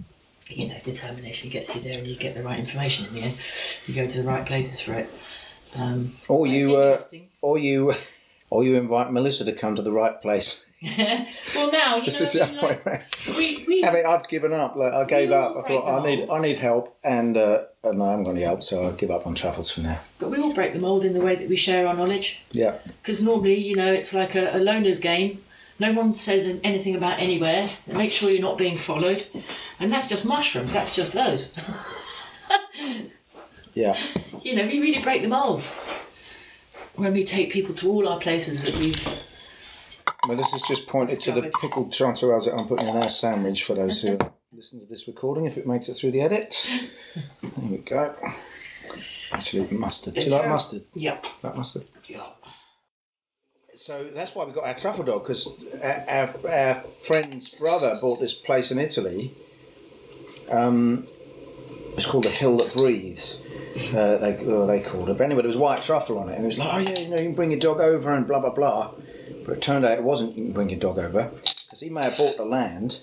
[0.48, 3.38] you know, determination gets you there, and you get the right information in the end.
[3.88, 5.10] You go to the right places for it.
[5.78, 7.00] Um, Or you, uh,
[7.42, 7.94] or you,
[8.52, 10.64] or you invite Melissa to come to the right place.
[10.80, 11.28] Yeah.
[11.56, 13.02] Well, now you This know, is the know, other way.
[13.38, 14.76] we, we, I mean, I've given up.
[14.76, 15.56] Like I gave up.
[15.58, 16.28] I thought I need.
[16.30, 19.36] I need help, and uh, and I'm going to help, so I give up on
[19.36, 20.00] truffles for now.
[20.20, 22.42] but we all break the mold in the way that we share our knowledge.
[22.52, 22.78] Yeah.
[23.02, 25.44] Because normally, you know, it's like a, a loner's game.
[25.78, 27.70] No one says anything about anywhere.
[27.88, 29.26] Make sure you're not being followed,
[29.80, 30.74] and that's just mushrooms.
[30.74, 31.52] That's just those.
[33.74, 33.96] Yeah.
[34.42, 35.64] you know, we really break the mold
[36.96, 39.22] when we take people to all our places that we've.
[40.28, 41.62] Melissa's just pointed to the Discovered.
[41.62, 44.20] pickled chanterelles that I'm putting in our sandwich for those who
[44.54, 46.70] listen to this recording, if it makes it through the edit.
[47.42, 48.16] There we go.
[49.32, 50.14] Actually, mustard.
[50.16, 50.84] Do you like mustard?
[50.94, 51.26] Yep.
[51.42, 51.86] Like mustard?
[52.06, 52.24] Yeah.
[53.74, 55.48] So that's why we got our truffle dog because
[55.82, 59.34] our, our, our friend's brother bought this place in Italy.
[60.52, 61.08] Um,
[61.96, 63.48] it's called the Hill That Breathes.
[63.96, 66.46] Uh, they they called it, but anyway, there was white truffle on it, and it
[66.46, 68.50] was like, oh yeah, you know, you can bring your dog over and blah blah
[68.50, 68.92] blah.
[69.46, 70.38] But it turned out it wasn't.
[70.38, 71.32] You can bring your dog over
[71.64, 73.02] because he may have bought the land,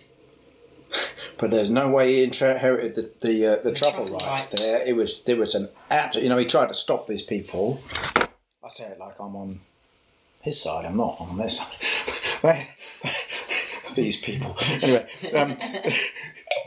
[1.38, 4.58] but there's no way he inherited the the, uh, the, truffle, truffle rights, rights.
[4.58, 4.86] there.
[4.86, 6.24] It was there was an absolute.
[6.24, 7.80] You know, he tried to stop these people.
[8.62, 9.60] I say it like I'm on
[10.42, 10.84] his side.
[10.84, 11.76] I'm not I'm on their side.
[13.94, 14.56] These people.
[14.80, 15.56] Anyway, um,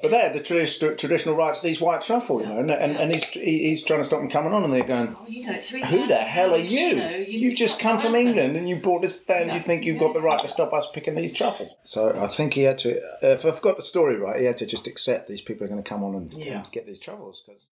[0.02, 3.14] but they're the tradi- traditional rights of these white truffle, you know, and, and, and
[3.14, 5.16] he's he's trying to stop them coming on, and they're going.
[5.20, 5.84] Oh, you know, three.
[5.86, 6.96] Who the hell are you?
[6.96, 9.48] know, You've just come from England and you brought us down.
[9.48, 9.56] Yeah.
[9.56, 11.76] You think you've got the right to stop us picking these truffles?
[11.84, 12.98] So I think he had to.
[13.24, 15.70] Uh, if I've got the story right, he had to just accept these people are
[15.70, 16.64] going to come on and, Yeah.
[16.64, 17.70] and get these truffles because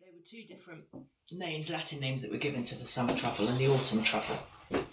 [0.00, 0.84] There were two different
[1.32, 4.38] names, Latin names that were given to the summer truffle and the autumn truffle.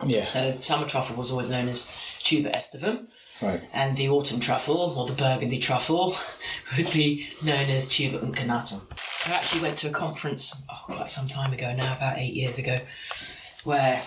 [0.06, 1.92] Yes, So summer truffle was always known as
[2.24, 3.08] tuber aestivum,
[3.42, 6.16] right, and the autumn truffle or the burgundy truffle
[6.78, 8.82] would be known as tuber uncinatum.
[9.28, 12.58] I actually went to a conference oh, quite some time ago now, about eight years
[12.58, 12.80] ago,
[13.66, 14.02] where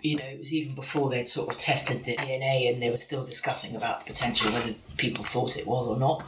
[0.00, 2.98] you know it was even before they'd sort of tested the DNA and they were
[2.98, 6.24] still discussing about the potential whether people thought it was or not.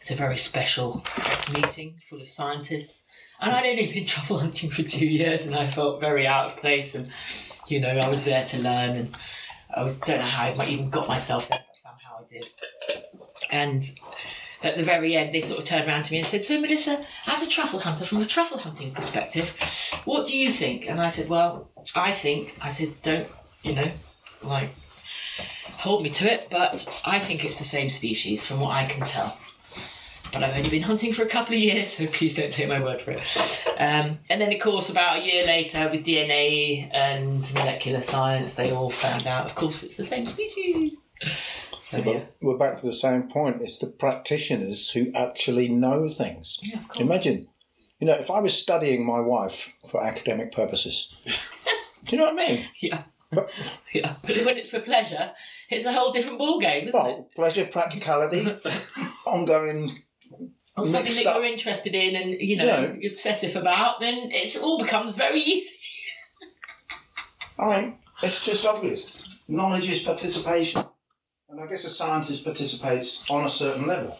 [0.00, 1.04] It's a very special
[1.52, 3.07] meeting full of scientists.
[3.40, 6.56] And I'd only been truffle hunting for two years and I felt very out of
[6.56, 7.08] place and
[7.68, 9.16] you know, I was there to learn and
[9.74, 12.46] I was, don't know how I even got myself there, but somehow I did.
[13.50, 13.84] And
[14.62, 17.04] at the very end, they sort of turned around to me and said, So, Melissa,
[17.26, 19.54] as a truffle hunter, from a truffle hunting perspective,
[20.04, 20.88] what do you think?
[20.88, 23.28] And I said, Well, I think, I said, don't,
[23.62, 23.90] you know,
[24.42, 24.70] like,
[25.78, 29.02] hold me to it, but I think it's the same species from what I can
[29.02, 29.36] tell.
[30.32, 32.82] But I've only been hunting for a couple of years, so please don't take my
[32.82, 33.64] word for it.
[33.78, 38.70] Um, and then, of course, about a year later, with DNA and molecular science, they
[38.70, 40.98] all found out, of course, it's the same species.
[41.80, 42.20] So, yeah.
[42.42, 43.62] We're back to the same point.
[43.62, 46.58] It's the practitioners who actually know things.
[46.62, 47.00] Yeah, of.
[47.00, 47.48] Imagine,
[47.98, 51.14] you know, if I was studying my wife for academic purposes,
[52.04, 52.66] do you know what I mean?
[52.80, 53.04] Yeah.
[53.30, 53.50] But,
[53.94, 54.16] Yeah.
[54.22, 55.32] But when it's for pleasure,
[55.70, 56.92] it's a whole different ballgame, isn't it?
[56.94, 58.54] well, pleasure, practicality,
[59.26, 60.02] ongoing.
[60.78, 61.36] Or something that up.
[61.36, 65.74] you're interested in and, you know, you're obsessive about, then it's all becomes very easy.
[67.58, 69.40] All right, it's just obvious.
[69.48, 70.84] Knowledge is participation,
[71.48, 74.16] and I guess a scientist participates on a certain level.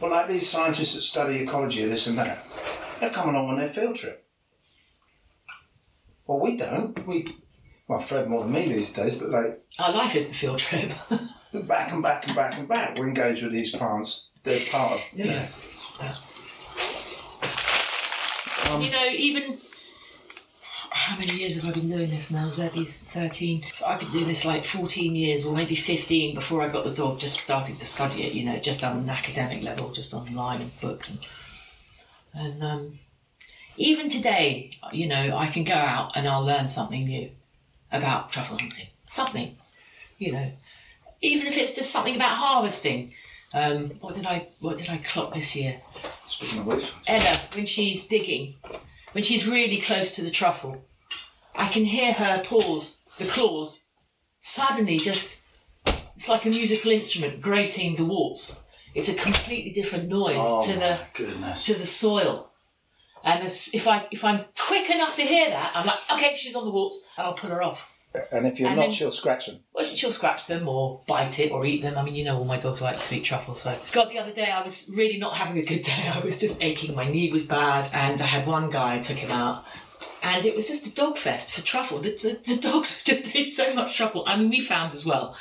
[0.00, 2.44] But like these scientists that study ecology, this and that,
[2.98, 4.26] they're coming on on their field trip.
[6.26, 7.06] Well, we don't.
[7.06, 7.36] We,
[7.86, 10.90] well, Fred more than me these days, but like Our life is the field trip.
[11.66, 12.98] back and back and back and back.
[12.98, 14.30] We're engaged with these plants.
[14.42, 15.32] They're part of, you know.
[15.32, 15.48] Yeah.
[18.80, 19.58] You know, even
[20.90, 22.48] how many years have I been doing this now?
[22.48, 23.64] Zeddy's 13.
[23.72, 26.90] So I've been doing this like 14 years or maybe 15 before I got the
[26.90, 30.60] dog, just starting to study it, you know, just on an academic level, just online
[30.60, 31.10] and books.
[31.10, 31.20] And,
[32.34, 32.98] and um,
[33.76, 37.30] even today, you know, I can go out and I'll learn something new
[37.92, 38.88] about truffle hunting.
[39.08, 39.56] Something.
[40.18, 40.52] you know,
[41.20, 43.12] even if it's just something about harvesting.
[43.52, 45.80] Um, what did I what did I clock this year?
[46.26, 48.54] Speaking of which, Ella, when she's digging,
[49.12, 50.84] when she's really close to the truffle,
[51.54, 53.80] I can hear her paws, the claws,
[54.38, 55.42] suddenly just,
[56.14, 58.62] it's like a musical instrument grating the warts.
[58.94, 61.66] It's a completely different noise oh to the goodness.
[61.66, 62.50] to the soil.
[63.24, 66.56] And it's, if I if I'm quick enough to hear that, I'm like, okay, she's
[66.56, 67.99] on the warts, and I'll pull her off.
[68.32, 69.60] And if you're And not, then- she'll scratch them.
[69.72, 71.96] Well, she'll scratch them or bite it or eat them.
[71.96, 73.54] I mean, you know, all my dogs like to eat truffle.
[73.54, 76.10] So, God, the other day I was really not having a good day.
[76.14, 76.94] I was just aching.
[76.94, 78.96] My knee was bad, and I had one guy.
[78.96, 79.64] I took him out,
[80.22, 81.98] and it was just a dog fest for truffle.
[81.98, 84.24] The, the, the dogs just ate so much truffle.
[84.26, 85.36] I mean, we found as well.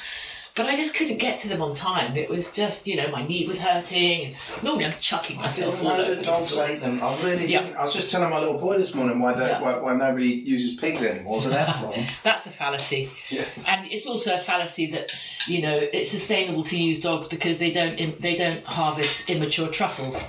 [0.60, 2.18] But I just couldn't get to them on time.
[2.18, 5.92] It was just, you know, my knee was hurting, and normally I'm chucking myself all
[5.92, 6.68] over the floor.
[6.68, 7.00] ate them.
[7.02, 7.62] I really Yeah.
[7.62, 7.78] didn't.
[7.78, 9.62] I was just telling my little boy this morning why, Yeah.
[9.62, 12.06] why, why nobody uses pigs anymore, so that's wrong.
[12.24, 13.10] That's a fallacy.
[13.30, 13.46] Yeah.
[13.66, 15.14] And it's also a fallacy that
[15.48, 20.22] you know it's sustainable to use dogs because they don't they don't harvest immature truffles.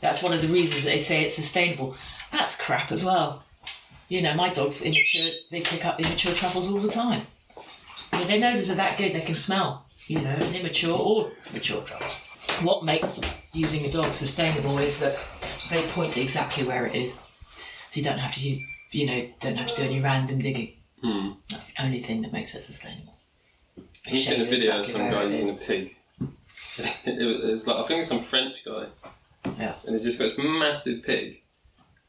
[0.00, 1.96] That's one of the reasons they say it's sustainable.
[2.30, 3.42] That's crap as well.
[4.08, 7.22] You know, my dogs immature they pick up immature truffles all the time.
[8.12, 9.86] I their noses are that good they can smell.
[10.06, 12.66] You know, an immature or mature truffle.
[12.66, 13.20] What makes
[13.52, 15.16] using a dog sustainable is that
[15.70, 17.20] they point to exactly where it is, so
[17.92, 20.74] you don't have to use, you know don't have to do any random digging.
[21.02, 21.30] Hmm.
[21.50, 23.14] That's the only thing that makes it sustainable.
[24.06, 25.96] I've seen a video of exactly some guy using a pig.
[27.06, 28.86] it was, it's like I think it's some French guy,
[29.58, 29.74] Yeah.
[29.86, 31.42] and he's just got this massive pig,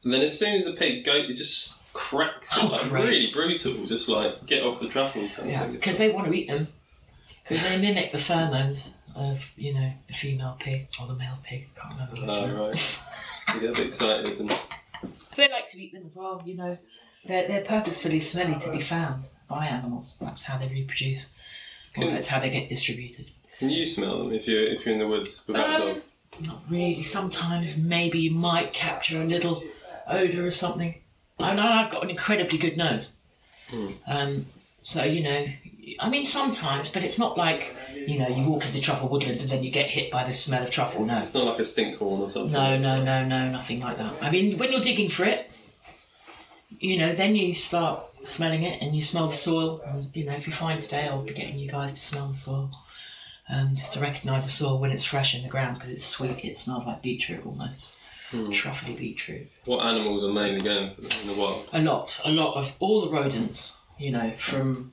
[0.03, 3.05] and then as soon as the pig goes, it just cracks it Oh, like great.
[3.05, 3.85] really brutal.
[3.85, 5.35] Just like get off the truffles.
[5.35, 5.73] kind of Yeah, thing.
[5.73, 6.67] because they want to eat them.
[7.47, 11.67] Because they mimic the pheromones of, you know, the female pig or the male pig.
[11.75, 12.51] Can't remember which one.
[12.51, 13.03] Oh right.
[13.53, 14.49] You get a bit excited and
[15.35, 16.77] They like to eat them as well, you know.
[17.25, 20.17] They're, they're purposefully smelly to be found by animals.
[20.19, 21.27] That's how they reproduce.
[21.97, 23.29] Or Can- that's how they get distributed.
[23.59, 26.01] can you smell them if you're if you're in the woods without a Um, dog?
[26.39, 27.03] Not really.
[27.03, 29.61] Sometimes maybe you might capture a little
[30.07, 30.95] odour of something.
[31.39, 33.11] I know I've got an incredibly good nose.
[34.07, 34.45] Um,
[34.83, 35.47] so, you know,
[35.99, 39.49] I mean, sometimes, but it's not like, you know, you walk into truffle woodlands and
[39.49, 41.05] then you get hit by the smell of truffle.
[41.05, 41.19] No.
[41.21, 42.53] It's not like a stink horn or something.
[42.53, 44.13] No, no, no, no, nothing like that.
[44.21, 45.49] I mean, when you're digging for it,
[46.79, 49.81] you know, then you start smelling it and you smell the soil.
[49.85, 52.35] And, you know, if you find today, I'll be getting you guys to smell the
[52.35, 52.71] soil.
[53.49, 56.45] Um, just to recognise the soil when it's fresh in the ground because it's sweet.
[56.45, 57.85] It smells like beetroot almost.
[58.51, 59.47] Truffly beetroot.
[59.65, 61.69] What animals are mainly going for them in the wild?
[61.73, 64.91] A lot, a lot of all the rodents, you know, from,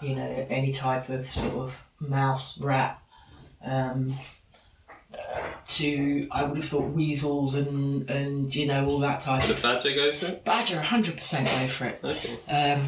[0.00, 3.02] you know, any type of sort of mouse, rat,
[3.64, 4.14] um,
[5.66, 9.54] to I would have thought weasels and and you know all that type Would a
[9.54, 10.44] of badger go for it?
[10.44, 10.80] badger.
[10.80, 12.00] Hundred percent go for it.
[12.04, 12.72] Okay.
[12.74, 12.86] Um,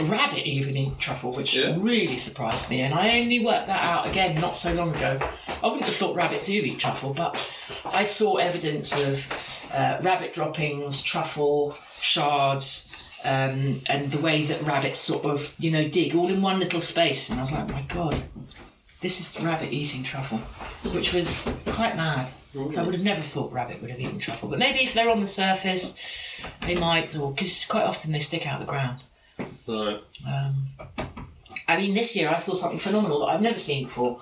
[0.00, 1.74] rabbit even eat truffle, which Yeah.
[1.78, 5.18] really surprised me, and I only worked that out again not so long ago.
[5.62, 7.38] I wouldn't have thought rabbit do eat truffle, but
[7.84, 12.90] I saw evidence of uh, rabbit droppings, truffle shards.
[13.24, 16.82] Um, and the way that rabbits sort of, you know, dig all in one little
[16.82, 18.22] space, and I was like, my god,
[19.00, 20.36] this is rabbit eating truffle,
[20.92, 22.28] which was quite mad.
[22.52, 25.08] 'Cause I would have never thought rabbit would have eaten truffle, but maybe if they're
[25.10, 25.96] on the surface,
[26.66, 29.00] they might, or because quite often they stick out of the ground.
[29.66, 30.00] Right.
[30.26, 30.66] Um,
[31.66, 34.20] I mean, this year I saw something phenomenal that I've never seen before.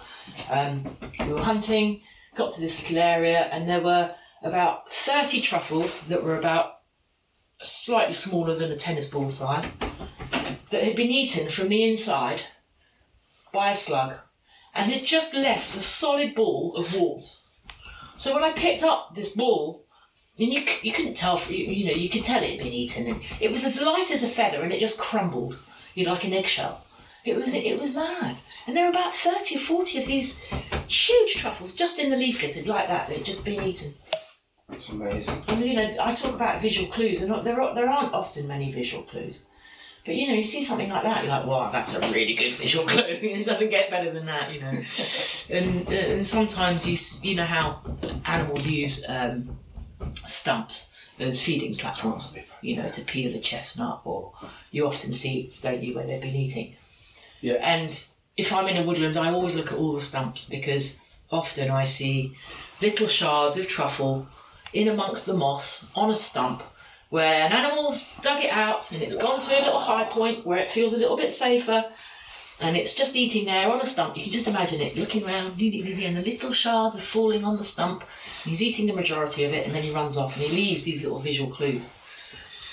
[0.51, 0.85] Um,
[1.21, 2.03] we were hunting,
[2.35, 6.79] got to this little area, and there were about 30 truffles that were about
[7.63, 9.71] slightly smaller than a tennis ball size
[10.71, 12.43] that had been eaten from the inside
[13.53, 14.15] by a slug
[14.75, 17.49] and had just left a solid ball of warts.
[18.17, 19.82] So when I picked up this ball,
[20.51, 23.07] you, you couldn't tell, you, you know, you could tell it had been eaten.
[23.07, 25.59] And it was as light as a feather, and it just crumbled,
[25.95, 26.85] you know, like an eggshell.
[27.25, 30.43] It was it was mad, and there were about thirty or forty of these
[30.89, 33.95] huge truffles just in the leaflet, like that, that had just been eaten.
[34.71, 35.41] It's amazing.
[35.49, 38.13] I mean, you know, I talk about visual clues, and not- there are, there aren't
[38.13, 39.45] often many visual clues.
[40.05, 42.55] But you know, you see something like that, you're like, "Wow, that's a really good
[42.55, 44.71] visual clue." it doesn't get better than that, you know.
[45.51, 46.97] and uh, and sometimes you
[47.31, 47.83] you know how
[48.25, 49.59] animals use um,
[50.27, 54.33] stumps as feeding platforms, you know, to peel a chestnut, or
[54.71, 56.75] you often see it, don't you, where they've been eating.
[57.41, 57.55] Yeah.
[57.55, 57.91] And
[58.37, 60.99] if I'm in a woodland, I always look at all the stumps because
[61.31, 62.35] often I see
[62.81, 64.27] little shards of truffle
[64.73, 66.63] in amongst the moss on a stump
[67.11, 70.59] where an animal's dug it out and it's gone to a little high point where
[70.59, 71.85] it feels a little bit safer
[72.61, 74.17] and it's just eating there on a stump.
[74.17, 77.65] You can just imagine it looking around, and the little shards are falling on the
[77.65, 78.05] stump.
[78.45, 81.03] He's eating the majority of it and then he runs off and he leaves these
[81.03, 81.93] little visual clues.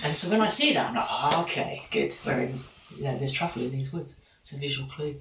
[0.03, 2.15] And so when I see that, I'm like, oh, okay, good.
[2.25, 2.59] We're in,
[2.95, 4.15] you know, there's truffle in these woods.
[4.41, 5.15] It's a visual clue.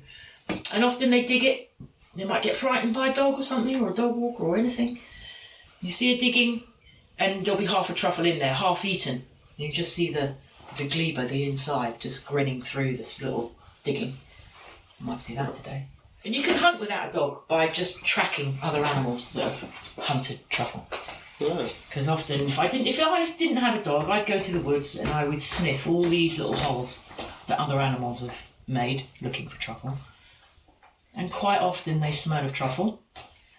[0.72, 1.72] and often they dig it.
[2.14, 4.98] They might get frightened by a dog or something, or a dog walker or anything.
[5.80, 6.62] You see a digging,
[7.18, 9.24] and there'll be half a truffle in there, half eaten.
[9.56, 10.34] You just see the
[10.76, 14.16] the gleba, the inside, just grinning through this little digging.
[15.00, 15.86] You might see that today.
[16.24, 20.40] And you can hunt without a dog by just tracking other animals that have hunted
[20.50, 20.86] truffle.
[21.38, 24.60] Because often, if I didn't, if I didn't have a dog, I'd go to the
[24.60, 27.04] woods and I would sniff all these little holes
[27.46, 28.34] that other animals have
[28.66, 29.96] made looking for truffle.
[31.14, 33.02] And quite often they smell of truffle,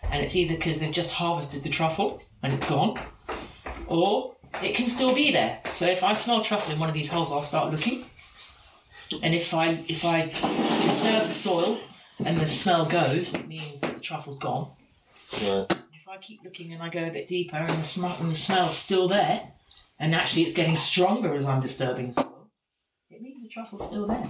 [0.03, 2.99] and it's either because they've just harvested the truffle and it's gone,
[3.87, 5.61] or it can still be there.
[5.71, 8.05] So if I smell truffle in one of these holes, I'll start looking.
[9.23, 10.25] And if I if I
[10.81, 11.79] disturb the soil
[12.25, 14.71] and the smell goes, it means that the truffle's gone.
[15.33, 15.65] Right.
[15.93, 18.35] If I keep looking and I go a bit deeper and the smell and the
[18.35, 19.51] smell's still there,
[19.99, 22.47] and actually it's getting stronger as I'm disturbing the soil,
[23.09, 24.29] it means the truffle's still there.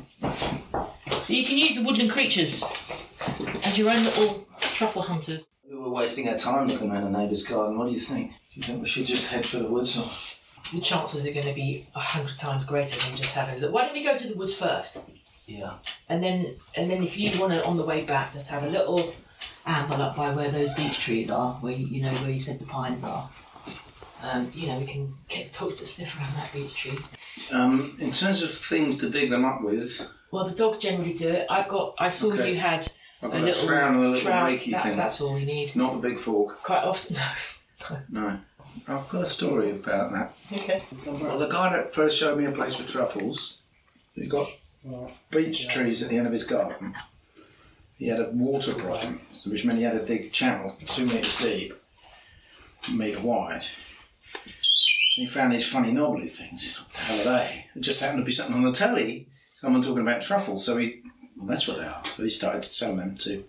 [1.21, 2.63] So you can use the woodland creatures
[3.63, 5.47] as your own little truffle hunters.
[5.69, 7.77] We were wasting our time looking around a neighbour's garden.
[7.77, 8.31] What do you think?
[8.31, 10.09] Do you think we should just head for the woods or?
[10.73, 13.73] The chances are going to be a hundred times greater than just having a look.
[13.73, 15.01] Why don't we go to the woods first?
[15.49, 15.73] Yeah.
[16.09, 18.69] And then, and then, if you want to, on the way back, just have a
[18.69, 19.13] little
[19.65, 22.59] amble up by where those beech trees are, where you, you know where you said
[22.59, 23.29] the pines are.
[24.21, 26.97] Um, you know, we can get the dogs to sniff around that beech tree.
[27.51, 31.29] Um, in terms of things to dig them up with, Well, the dogs generally do
[31.29, 31.47] it.
[31.49, 31.95] I've got.
[31.97, 32.51] I saw Okay.
[32.53, 32.87] you had
[33.23, 34.47] I've a got a, little trowel and a little trowel.
[34.51, 34.97] rakey That- thing.
[34.97, 35.75] That's all we need.
[35.75, 36.61] Not the big fork.
[36.61, 37.97] Quite often, no.
[38.09, 38.39] No.
[38.87, 40.33] I've got a story about that.
[40.53, 40.83] okay.
[41.05, 43.57] Well, the guy that first showed me a place for truffles,
[44.15, 44.47] he got
[45.31, 46.95] beech trees at the end of his garden.
[47.97, 51.37] He had a water problem, which meant he had to dig a channel two metres
[51.37, 51.73] deep,
[52.87, 53.65] a metre wide.
[54.33, 54.45] And
[55.15, 56.79] he found these funny knobbly things.
[56.79, 57.65] What the hell are they?
[57.75, 60.65] It just happened to be something on the telly, someone talking about truffles.
[60.65, 61.01] So he,
[61.35, 62.01] well, that's what they are.
[62.05, 63.43] So he started to sell them to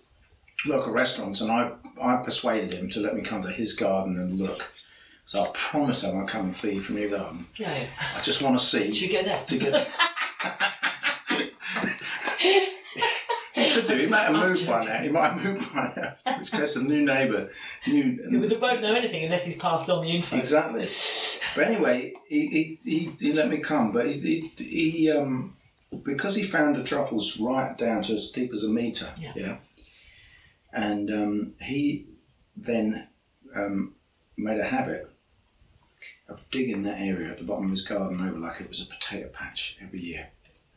[0.67, 1.71] local restaurants, and I,
[2.01, 4.73] I persuaded him to let me come to his garden and look.
[5.25, 7.45] So I promise I won't come and feed from your garden.
[7.55, 7.85] Yeah.
[8.15, 9.43] I just want to see Should we go there?
[9.45, 9.87] to get.
[13.53, 13.97] he could do.
[13.97, 15.01] He might have I'm moved by now.
[15.01, 16.13] He might have moved by now.
[16.37, 17.51] It's just a new neighbour.
[17.87, 18.19] New.
[18.29, 20.37] We won't know anything unless he's passed on the info.
[20.37, 20.87] Exactly.
[21.55, 24.19] But anyway, he, he, he, he let me come, but he,
[24.57, 25.57] he, he um
[26.03, 29.13] because he found the truffles right down to as deep as a metre.
[29.35, 29.57] Yeah.
[30.71, 32.07] And um, he
[32.55, 33.09] then
[33.53, 33.95] um,
[34.37, 35.09] made a habit
[36.29, 38.85] of digging that area at the bottom of his garden over like it was a
[38.85, 40.29] potato patch every year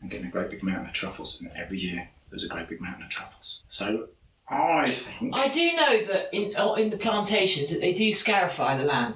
[0.04, 1.40] and getting a great big mountain of truffles.
[1.40, 3.62] And every year there was a great big mountain of truffles.
[3.68, 4.08] So
[4.48, 5.34] I think.
[5.34, 9.14] I do know that in oh, in the plantations that they do scarify the land,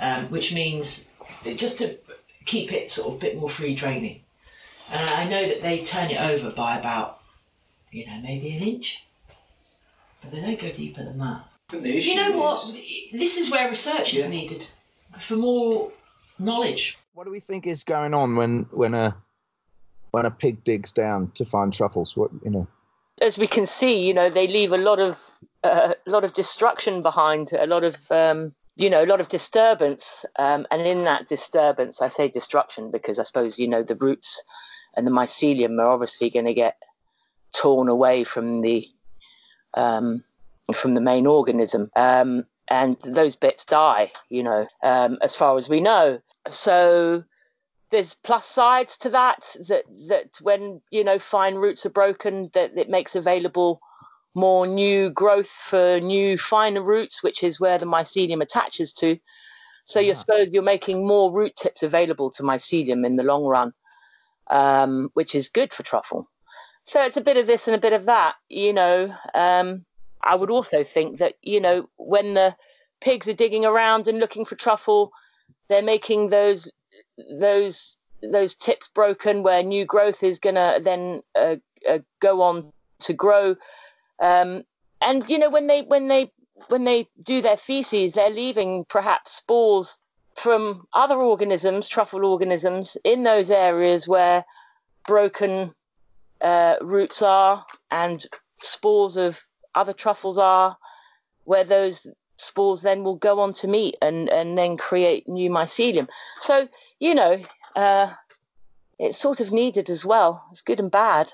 [0.00, 1.08] um, which means
[1.56, 1.98] just to
[2.46, 4.22] keep it sort of a bit more free draining.
[4.92, 7.20] And I know that they turn it over by about,
[7.90, 9.04] you know, maybe an inch,
[10.20, 11.44] but they don't go deeper than that.
[11.72, 12.60] You know what?
[12.62, 14.28] is- This is where research is Yeah.
[14.28, 14.66] needed
[15.18, 15.92] for more
[16.38, 16.98] knowledge.
[17.14, 19.16] What do we think is going on when when a
[20.10, 22.16] when a pig digs down to find truffles?
[22.16, 22.66] What you know?
[23.20, 25.30] as we can see, you know, they leave a lot of
[25.62, 29.28] uh, a lot of destruction behind, a lot of um, you know, a lot of
[29.28, 33.96] disturbance, um, and in that disturbance, I say destruction because I suppose you know the
[33.96, 34.42] roots
[34.96, 36.76] and the mycelium are obviously going to get
[37.54, 38.86] torn away from the
[39.74, 40.24] um,
[40.74, 45.68] from the main organism, um, and those bits die, you know, um, as far as
[45.68, 46.20] we know.
[46.48, 47.24] So
[47.90, 52.76] there's plus sides to that that that when you know fine roots are broken that
[52.76, 53.80] it makes available
[54.34, 59.18] more new growth for new finer roots which is where the mycelium attaches to.
[59.84, 63.72] So you suppose you're making more root tips available to mycelium in the long run
[64.48, 66.28] um, which is good for truffle.
[66.84, 69.84] So it's a bit of this and a bit of that you know um,
[70.22, 72.54] i would also think that you know when the
[73.00, 75.12] pigs are digging around and looking for truffle
[75.68, 76.68] they're making those
[77.38, 81.56] those those tips broken where new growth is going to then uh,
[81.88, 83.56] uh, go on to grow.
[84.20, 84.64] Um,
[85.00, 86.30] and you know when they when they
[86.68, 89.96] when they do their feces they're leaving perhaps spores
[90.34, 94.44] from other organisms truffle organisms in those areas where
[95.06, 95.74] broken
[96.40, 98.24] uh, roots are and
[98.62, 99.40] spores of
[99.74, 100.76] other truffles are
[101.44, 102.06] where those
[102.40, 106.68] spores then will go on to meet and, and then create new mycelium so
[106.98, 107.42] you know,
[107.76, 108.12] uh,
[108.98, 110.46] it's sort of needed as well.
[110.50, 111.32] It's good and bad.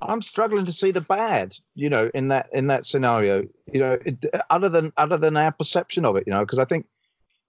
[0.00, 3.46] I'm struggling to see the bad, you know, in that in that scenario.
[3.72, 6.64] You know, it, other than other than our perception of it, you know, because I
[6.64, 6.86] think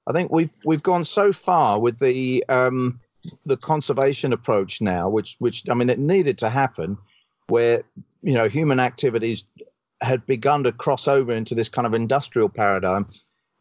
[0.05, 2.99] I think we've we've gone so far with the um,
[3.45, 6.97] the conservation approach now, which which I mean, it needed to happen.
[7.47, 7.83] where
[8.21, 9.45] you know human activities
[10.03, 13.07] had begun to cross over into this kind of industrial paradigm,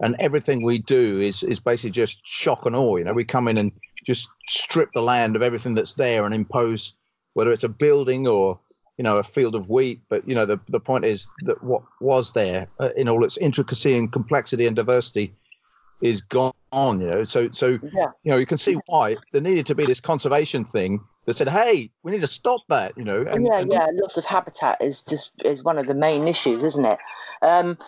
[0.01, 2.97] and everything we do is is basically just shock and awe.
[2.97, 3.73] You know, we come in and
[4.05, 6.95] just strip the land of everything that's there and impose
[7.35, 8.61] whether it's a building or
[8.99, 10.03] you know a field of wheat.
[10.09, 13.37] But you know, the the point is that what was there uh, in all its
[13.37, 15.35] intricacy and complexity and diversity
[16.03, 16.53] is gone.
[16.75, 18.09] You know, so so Yeah.
[18.23, 21.49] you know you can see why there needed to be this conservation thing that said,
[21.49, 22.97] hey, we need to stop that.
[22.97, 23.87] You know, and, yeah, and yeah.
[23.93, 26.99] Loss of habitat is just is one of the main issues, isn't it?
[27.43, 27.79] Um,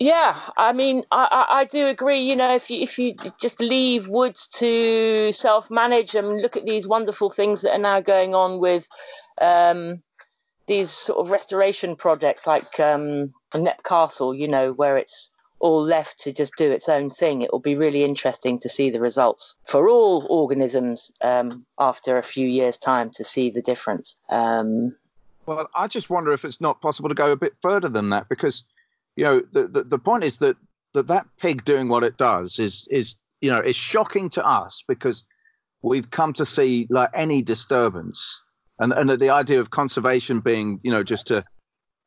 [0.00, 2.20] yeah, I mean, I, I, I do agree.
[2.20, 6.66] You know, if you if you just leave woods to self manage and look at
[6.66, 8.88] these wonderful things that are now going on with
[9.40, 10.02] um,
[10.66, 16.20] these sort of restoration projects like um, Knepp Castle, you know, where it's all left
[16.20, 17.42] to just do its own thing.
[17.42, 22.22] It will be really interesting to see the results for all organisms um, after a
[22.22, 24.18] few years' time to see the difference.
[24.28, 24.96] Um,
[25.46, 28.28] Well, I just wonder if it's not possible to go a bit further than that
[28.28, 28.64] because,
[29.16, 30.56] you know, the, the, the point is that,
[30.94, 34.84] that that pig doing what it does is is you know is shocking to us
[34.88, 35.24] because
[35.82, 38.42] we've come to see like any disturbance
[38.78, 41.44] and and the idea of conservation being you know just to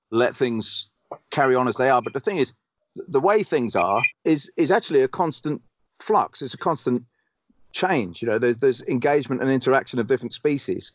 [0.09, 0.89] let things
[1.31, 2.01] carry on as they are.
[2.01, 2.53] But the thing is,
[3.07, 5.61] the way things are is is actually a constant
[5.99, 6.41] flux.
[6.41, 7.03] It's a constant
[7.71, 8.21] change.
[8.21, 10.91] You know, there's there's engagement and interaction of different species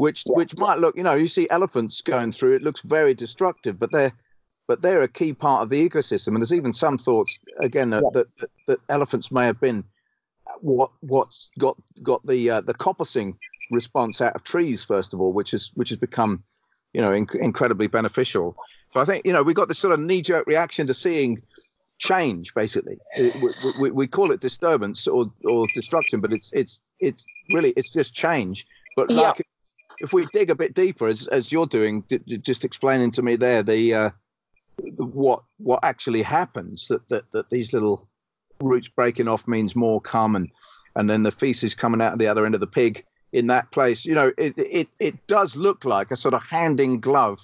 [0.00, 2.56] which which might look, you know, you see elephants going through.
[2.56, 4.12] It looks very destructive, but they're
[4.66, 6.28] but they're a key part of the ecosystem.
[6.28, 9.84] And there's even some thoughts again that that, that, that elephants may have been
[10.60, 13.36] what what's got got the uh, the coppicing
[13.70, 16.44] response out of trees first of all, which is which has become
[16.94, 18.56] you know inc- incredibly beneficial.
[18.92, 21.42] So I think you know we got this sort of knee jerk reaction to seeing
[21.98, 22.96] change basically.
[23.18, 23.30] We,
[23.82, 28.14] we, we call it disturbance or, or destruction but it's it's it's really it's just
[28.14, 28.66] change.
[28.96, 29.34] But Yeah.
[30.00, 32.04] if we dig a bit deeper as as you're doing
[32.40, 34.10] just explaining to me there the uh
[34.78, 38.08] the- what what actually happens that that, that these little
[38.62, 40.50] roots breaking off means more come and
[40.96, 43.70] and then the feces coming out of the other end of the pig in that
[43.70, 44.04] place.
[44.06, 47.40] You know it it, it does look like a sort of hand in glove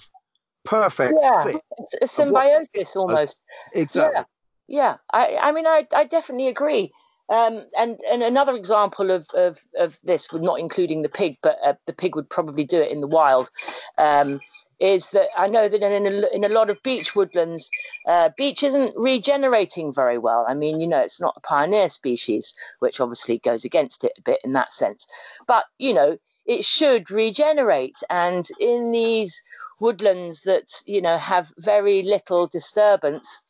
[0.67, 1.43] perfect Yeah.
[1.43, 1.61] fit
[2.01, 3.41] it's a Of what- symbiosis almost.
[3.73, 4.23] exactly Yeah,
[4.67, 4.97] yeah.
[5.13, 6.91] I, I mean, I, I definitely agree.
[7.29, 11.73] Um, and and another example of, of, of this, not including the pig, but uh,
[11.85, 13.49] the pig would probably do it in the wild,
[13.97, 14.39] um,
[14.79, 17.69] is that I know that in a, in a lot of beech woodlands,
[18.07, 20.45] uh, beech isn't regenerating very well.
[20.47, 24.21] I mean, you know, it's not a pioneer species, which obviously goes against it a
[24.21, 25.05] bit in that sense.
[25.47, 29.41] But you know, it should regenerate, and in these
[29.79, 33.43] woodlands that you know have very little disturbance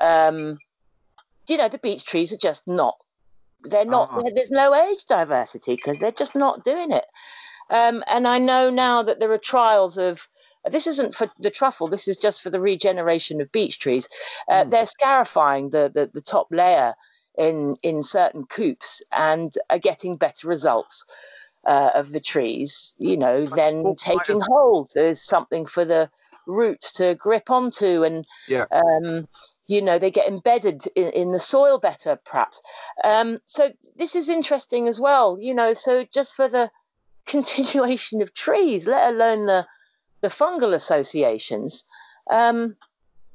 [0.00, 0.58] um,
[1.48, 2.96] you know, the beech trees are just not.
[3.62, 4.10] They're not.
[4.12, 4.22] Ah.
[4.34, 7.06] There's no age diversity because they're just not doing it.
[7.70, 10.28] Um, and I know now that there are trials of.
[10.70, 11.88] This isn't for the truffle.
[11.88, 14.08] This is just for the regeneration of beech trees.
[14.48, 16.94] Uh, They're scarifying the, the the top layer
[17.36, 21.04] in in certain coupes and are getting better results
[21.68, 22.96] uh, of the trees.
[22.98, 24.90] You know, then taking hold.
[24.94, 26.10] There's something for the
[26.48, 29.28] roots to grip onto and yeah um,
[29.66, 32.62] you know they get embedded in, in the soil better perhaps
[33.04, 36.70] um, so this is interesting as well you know so just for the
[37.26, 39.66] continuation of trees let alone the
[40.22, 41.84] the fungal associations
[42.30, 42.76] um,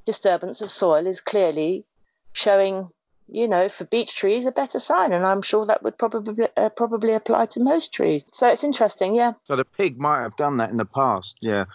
[0.05, 1.86] disturbance of soil is clearly
[2.34, 2.89] showing
[3.28, 5.13] you know for beech trees a better sign.
[5.13, 8.26] And i'm sure that would probably uh, probably apply to most trees.
[8.32, 9.34] So it's interesting yeah.
[9.43, 11.65] So the pig might have done that in the past, yeah.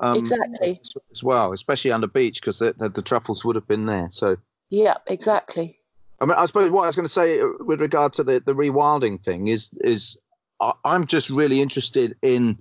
[0.00, 0.80] Um, exactly.
[1.12, 4.08] as- well, especially under beech, because the, the, the truffles would have been there.
[4.10, 4.36] So,
[4.70, 5.78] yeah exactly.
[6.20, 8.40] I mean, I suppose what I was going to say uh, with regard to the,
[8.40, 10.18] the rewilding thing is is
[10.60, 12.60] I, I'm just really interested in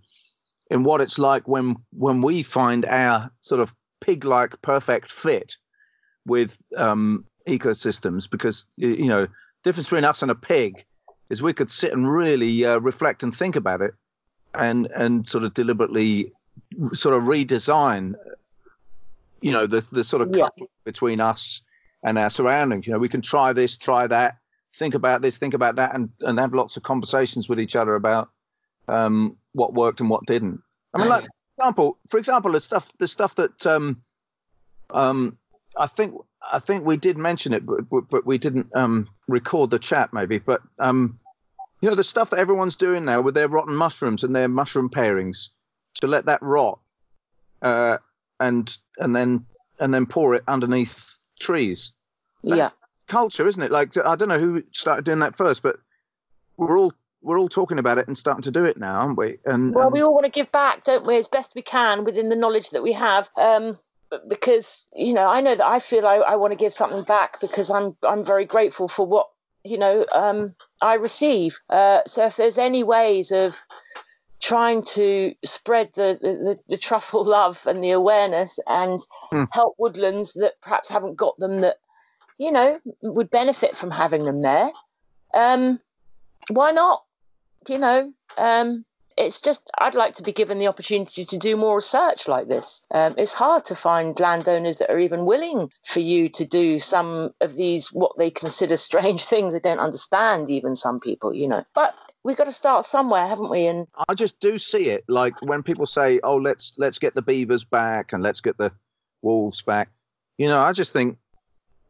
[0.69, 5.57] in what it's like when when we find our sort of pig-like perfect fit
[6.25, 7.25] with um,
[7.57, 9.27] ecosystems, because you know,
[9.63, 10.85] difference between us and a pig
[11.29, 13.93] is we could sit and really uh, reflect and think about it,
[14.53, 16.31] and and sort of deliberately
[16.93, 18.15] sort of redesign,
[19.41, 20.49] you know, the the sort of Yeah.
[20.85, 21.61] between us
[22.03, 22.87] and our surroundings.
[22.87, 24.37] You know, we can try this, try that,
[24.75, 27.95] think about this, think about that, and and have lots of conversations with each other
[27.95, 28.29] about
[28.87, 30.61] um, what worked and what didn't.
[30.93, 31.23] I mean, like
[31.55, 34.01] for example, for example, the stuff the stuff that um,
[34.89, 35.37] um,
[35.79, 36.13] I think
[36.51, 40.37] I think we did mention it, but, but, we didn't um, record the chat maybe.
[40.37, 41.17] But um,
[41.81, 44.89] you know, the stuff that everyone's doing now with their rotten mushrooms and their mushroom
[44.89, 45.49] parings
[46.01, 46.79] to let that rot,
[47.61, 47.97] uh,
[48.39, 49.45] and and then
[49.79, 51.93] and then pour it underneath trees.
[52.43, 52.69] yeah
[53.09, 53.71] culture, isn't it?
[53.71, 55.77] Like I don't know who started doing that first, but
[56.55, 59.39] we're all we're all talking about it and starting to do it now, aren't we?
[59.45, 62.05] And Well, and- we all want to give back, don't we, as best we can
[62.05, 63.29] within the knowledge that we have.
[63.35, 63.77] Um,
[64.27, 67.39] because you know, I know that I feel I, I want to give something back
[67.39, 69.27] because I'm I'm very grateful for what
[69.63, 71.59] you know um, I receive.
[71.69, 73.55] Uh, so if there's any ways of
[74.41, 78.99] trying to spread the, the, the, truffle love and the awareness and
[79.31, 79.43] Hmm.
[79.51, 81.75] help woodlands that perhaps haven't got them that
[82.37, 84.69] you know would benefit from having them there,
[85.33, 85.79] um,
[86.49, 87.03] why not?
[87.67, 88.85] You know, um,
[89.19, 92.81] it's just I'd like to be given the opportunity to do more research like this.
[92.89, 97.33] Um, it's hard to find landowners that are even willing for you to do some
[97.41, 99.53] of these what they consider strange things.
[99.53, 101.63] They don't understand even some people, you know.
[101.75, 101.93] But
[102.23, 103.67] we've got to start somewhere, haven't we?
[103.67, 107.21] And I just do see it like when people say, "Oh, let's let's get the
[107.21, 108.71] beavers back and let's get the
[109.21, 109.89] wolves back."
[110.37, 111.17] You know, I just think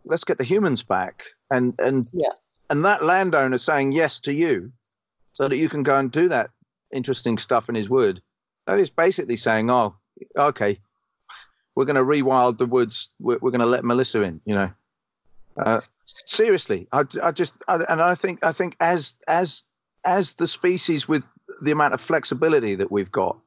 [0.04, 2.34] let's get the humans back, and and Yeah.
[2.72, 4.72] and that landowner saying yes to you,
[5.34, 6.50] so that you can go and do that
[6.94, 8.22] interesting stuff in his wood.
[8.66, 9.96] That is basically saying, "Oh,
[10.38, 10.80] okay,
[11.76, 13.10] we're going to rewild the woods.
[13.20, 14.72] We're, we're going to let Melissa in." You know.
[15.58, 19.64] Uh, seriously, I, I just I, and I think I think as as
[20.04, 21.24] as the species with
[21.62, 23.40] the amount of flexibility that we've got.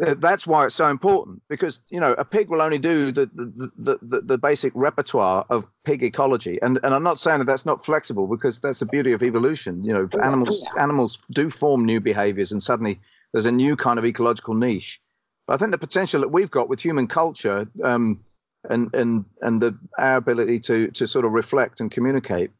[0.00, 3.26] Uh, That's why it's so important because you know a pig will only do the
[3.26, 7.46] the, the, the, the basic repertoire of pig ecology, and and I'm not saying that
[7.46, 9.82] that's not flexible because that's the beauty of evolution.
[9.82, 13.00] You know, animals animals do form new behaviors, and suddenly
[13.32, 15.00] there's a new kind of ecological niche.
[15.46, 18.20] But I think the potential that we've got with human culture um,
[18.68, 22.50] and and and the our ability to to sort of reflect and communicate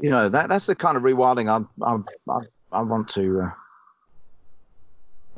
[0.00, 1.98] you know that that's the kind of rewilding I I
[2.32, 2.40] I,
[2.70, 3.50] I want to uh,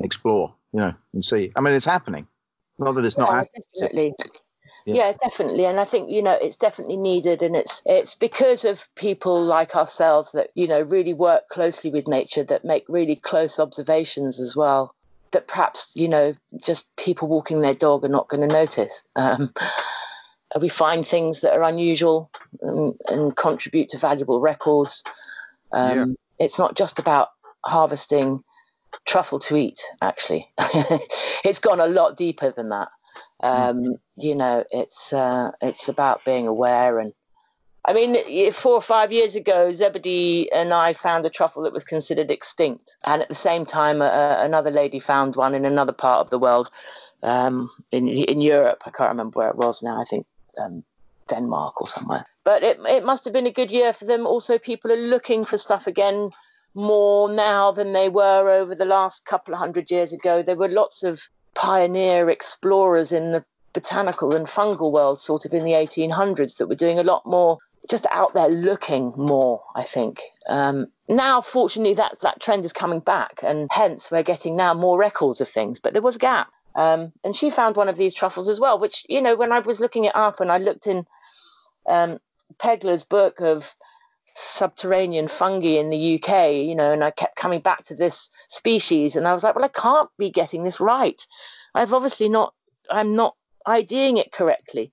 [0.01, 1.53] explore, you know, and see.
[1.57, 2.27] I mean, it's happening.
[2.79, 3.63] Not that it's not Yeah, happening.
[3.81, 4.15] definitely.
[4.87, 4.95] Yeah.
[4.95, 5.13] Yeah.
[5.23, 9.45] definitely, and I think you know it's definitely needed, and it's it's because of people
[9.45, 14.41] like ourselves that you know really work closely with nature, that make really close observations
[14.41, 14.95] as well.
[15.33, 19.05] That perhaps you know just people walking their dog are not going to notice.
[19.17, 19.51] Um,
[20.61, 25.05] we find things that are unusual and, and contribute to valuable records.
[25.73, 27.29] Um, It's not just about
[27.65, 28.43] harvesting
[29.11, 29.81] truffle to eat.
[30.01, 30.49] Actually,
[31.45, 32.89] it's gone a lot deeper than that.
[33.43, 37.13] Um, you know, it's uh, it's about being aware and.
[37.83, 41.83] I mean, four or five years ago, Zebedee and I found a truffle that was
[41.83, 46.21] considered extinct, and at the same time, uh, another lady found one in another part
[46.21, 46.69] of the world,
[47.23, 48.83] um, in in Europe.
[48.85, 49.99] I can't remember where it was now.
[49.99, 50.27] I think
[50.59, 50.85] um,
[51.31, 52.25] Denmark or somewhere.
[52.45, 54.27] But it it must have been a good year for them.
[54.27, 56.33] Also, people are looking for stuff again
[56.75, 60.43] more now than they were over the last couple of hundred years ago.
[60.43, 65.65] There were lots of pioneer explorers in the botanical and fungal world, sort of in
[65.65, 67.59] the 1800s, that were doing a lot more
[67.89, 70.21] just out there looking more, I think.
[70.49, 74.99] Um, now, fortunately, that, that trend is coming back, and hence we're getting now more
[74.99, 76.53] records of things, but there was a gap.
[76.75, 79.59] Um, and she found one of these truffles as well, which, you know, when I
[79.59, 81.05] was looking it up and I looked in
[81.89, 82.19] um,
[82.59, 83.75] Pegler's book of
[84.35, 89.17] subterranean fungi in the UK, you know, and I kept coming back to this species,
[89.17, 91.21] and I was like, well, I can't be getting this right.
[91.75, 92.55] I've obviously not,
[92.91, 94.93] I'm not IDing it correctly.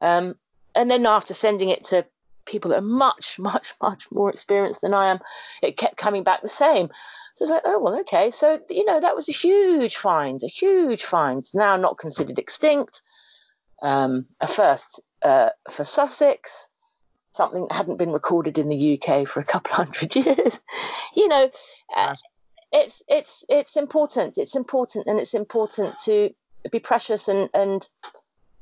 [0.00, 0.34] Um,
[0.74, 2.06] and then after sending it to
[2.46, 5.20] people that are much, much, much more experienced than I am,
[5.62, 6.90] it kept coming back the same.
[7.36, 8.30] So it's like, oh well, okay.
[8.30, 11.44] So you know, that was a huge find, a huge find.
[11.54, 13.02] Now not considered extinct.
[13.82, 16.68] Um, a first uh, for Sussex,
[17.32, 20.60] something that hadn't been recorded in the UK for a couple hundred years.
[21.14, 21.50] you know,
[21.96, 22.14] uh,
[22.72, 24.38] it's it's it's important.
[24.38, 26.30] It's important, and it's important to
[26.70, 27.88] be precious and and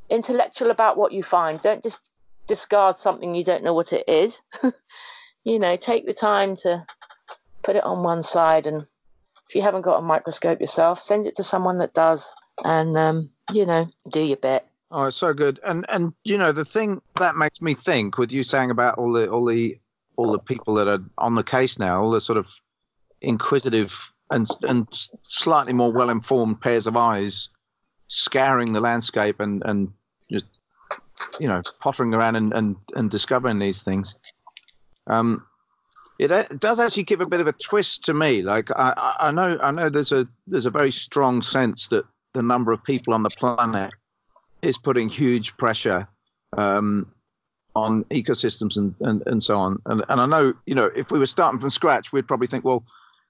[0.09, 1.61] intellectual about what you find.
[1.61, 2.11] Don't just
[2.47, 4.41] discard something you don't know what it is.
[5.45, 6.85] you know, take the time to
[7.63, 8.85] put it on one side, and
[9.49, 12.33] if you haven't got a microscope yourself, send it to someone that does,
[12.65, 14.68] and um, you know, do your bit.
[14.91, 15.61] Oh, it's so good.
[15.65, 19.13] And and you know the thing that makes me think with you saying about all
[19.13, 19.79] the all the
[20.17, 22.49] all the people that are on the case now, all the sort of
[23.21, 24.89] inquisitive and and
[25.23, 27.51] slightly more well informed pairs of eyes
[28.09, 29.93] scouring the landscape and and
[30.31, 30.47] just
[31.39, 34.15] you know pottering around and and, and discovering these things.
[35.07, 35.45] Um,
[36.19, 38.43] it, it does actually give a bit of a twist to me.
[38.43, 42.43] Like I I know I know there's a there's a very strong sense that the
[42.43, 43.93] number of people on the planet
[44.63, 46.09] is putting huge pressure
[46.57, 47.13] um,
[47.75, 49.81] on ecosystems and, and, and so on.
[49.87, 52.65] And, and I know, you know, if we were starting from scratch, we'd probably think,
[52.65, 52.85] well,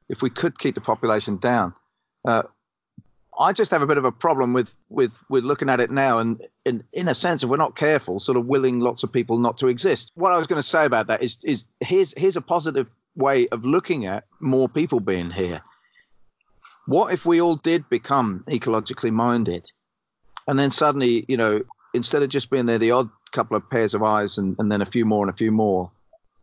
[0.08, 1.74] if we could keep the population down.
[2.26, 2.42] Uh,
[3.38, 6.18] I just have a bit of a problem with with with looking at it now,
[6.18, 9.38] and in in a sense, if we're not careful, sort of willing lots of people
[9.38, 10.10] not to exist.
[10.16, 13.46] What I was going to say about that is is here's here's a positive way
[13.48, 15.62] of looking at more people being here.
[16.86, 19.70] What if we all did become ecologically minded?
[20.49, 21.62] And then suddenly, you know,
[21.94, 24.80] instead of just being there the odd couple of pairs of eyes and, and then
[24.80, 25.90] a few more and a few more,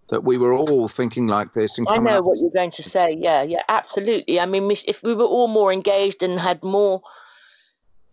[0.10, 1.80] that we were all thinking like this.
[1.80, 3.18] And I know what you're going to say.
[3.20, 4.40] Yeah, yeah, absolutely.
[4.40, 7.02] I mean, if we were all more engaged and had more,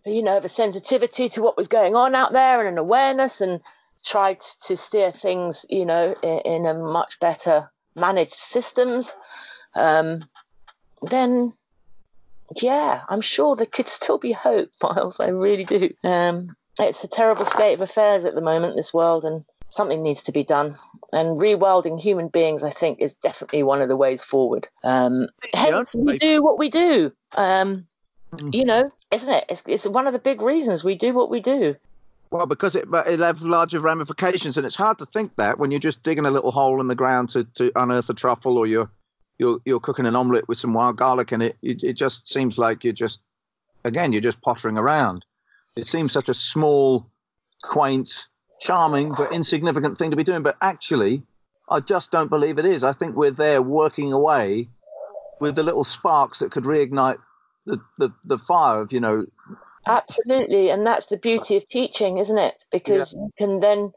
[0.03, 3.41] you know, of a sensitivity to what was going on out there and an awareness
[3.41, 3.61] and
[4.03, 9.15] tried to steer things, you know, in, in a much better managed systems,
[9.75, 10.25] um,
[11.03, 11.53] then
[12.61, 15.19] yeah, I'm sure there could still be hope, Miles.
[15.19, 15.89] I really do.
[16.03, 20.23] Um, it's a terrible state of affairs at the moment, this world, and something needs
[20.23, 20.73] to be done.
[21.11, 24.67] And rewilding human beings, I think, is definitely one of the ways forward.
[24.83, 27.11] Um, hence, we do what we do.
[27.35, 27.87] Um,
[28.33, 28.51] Mm.
[28.55, 29.45] you know, isn't it?
[29.47, 31.75] It's, it's one of the big reasons we do what we do.
[32.31, 35.79] Well, because it it'll have larger ramifications, and it's hard to think that when you're
[35.79, 38.89] just digging a little hole in the ground to, to unearth a truffle, or you're
[39.43, 41.57] you're you're cooking an omelette with some wild garlic in it.
[41.61, 43.21] It, it just seems like you're just
[43.83, 45.25] again you're just pottering around.
[45.75, 47.09] It seems such a small,
[47.61, 48.27] quaint,
[48.59, 51.23] charming but insignificant thing to be doing, but actually,
[51.69, 52.83] I just don't believe it is.
[52.83, 54.69] I think we're there working away
[55.39, 57.17] with the little sparks that could reignite
[57.65, 59.25] the the, the fire of you know
[59.85, 62.63] Absolutely, and that's the beauty of teaching, isn't it?
[62.71, 63.91] Because you can then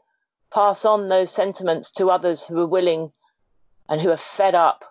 [0.53, 3.11] pass on those sentiments to others who are willing
[3.87, 4.83] and who are fed up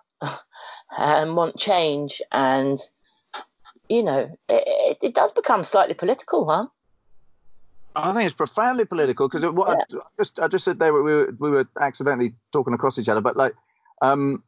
[0.97, 2.21] and want change.
[2.31, 2.79] And
[3.89, 6.67] you know, it, it, does become slightly political, huh?
[7.95, 11.01] I think it's profoundly political because what I, I just I just said there we
[11.01, 13.55] were we were accidentally talking across each other, but like,
[14.01, 14.43] um,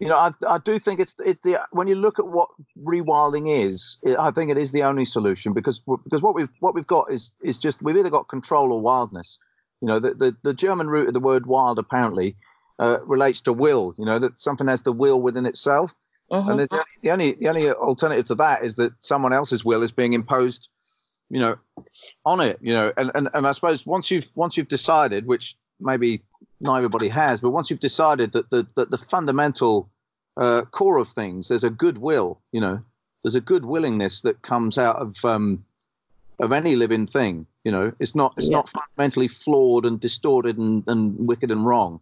[0.00, 2.48] you know, I I do think it's it's the when you look at what
[2.82, 6.74] rewilding is, it, I think it is the only solution because because what we've what
[6.74, 9.38] we've got is is just we've either got control or wildness.
[9.80, 12.36] You know, the the, the German root of the word wild apparently
[12.78, 13.94] uh, relates to will.
[13.98, 15.94] You know, that something has the will within itself.
[16.30, 16.48] Mhm.
[16.50, 19.90] And the, the only the only alternative to that is that someone else's will is
[19.92, 20.68] being imposed,
[21.28, 21.56] you know,
[22.24, 22.58] on it.
[22.62, 26.22] You know, and, and, and I suppose once you've once you've decided, which maybe
[26.60, 29.90] not everybody has, but once you've decided that the that the fundamental
[30.38, 32.40] uh, core of things, there's a good will.
[32.52, 32.80] You know,
[33.22, 35.64] there's a good willingness that comes out of um,
[36.38, 37.46] of any living thing.
[37.64, 38.56] You know, it's not it's Yeah.
[38.58, 42.00] not fundamentally flawed and distorted and, and wicked and wrong.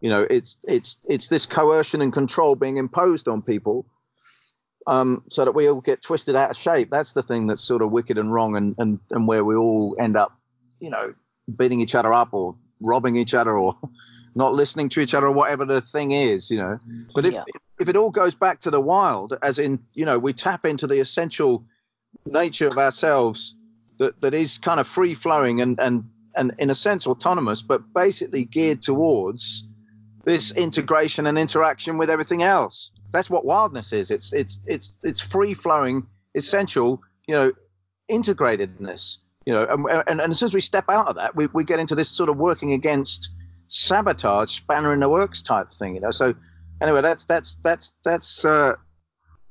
[0.00, 3.86] You know, it's it's it's this coercion and control being imposed on people,
[4.86, 6.88] um, so that we all get twisted out of shape.
[6.90, 9.96] That's the thing that's sort of wicked and wrong, and and and where we all
[9.98, 10.32] end up,
[10.78, 11.14] you know,
[11.54, 13.76] beating each other up or robbing each other or
[14.34, 16.50] not listening to each other or whatever the thing is.
[16.50, 16.78] You know,
[17.14, 17.44] but if Yeah.
[17.78, 20.86] if it all goes back to the wild, as in you know, we tap into
[20.86, 21.66] the essential
[22.24, 23.54] nature of ourselves
[23.98, 27.92] that that is kind of free flowing and and and in a sense autonomous, but
[27.92, 29.66] basically geared towards
[30.24, 32.90] this integration and interaction with everything else.
[33.12, 34.10] That's what wildness is.
[34.10, 37.52] It's it's it's it's free flowing, essential, you know,
[38.10, 39.18] integratedness.
[39.46, 41.64] You know, and, and, and as soon as we step out of that, we, we
[41.64, 43.30] get into this sort of working against
[43.68, 45.94] sabotage, spanner in the works type thing.
[45.94, 46.34] You know, so
[46.80, 48.74] anyway, that's that's that's that's uh,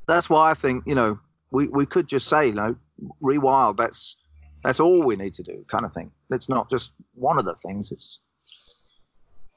[0.08, 1.20] that's why I think you know
[1.52, 2.76] we, we could just say you know
[3.22, 3.78] rewild.
[3.78, 4.16] That's
[4.64, 6.12] that's all we need to do, kind of thing.
[6.30, 7.92] It's not just one of the things.
[7.92, 8.20] It's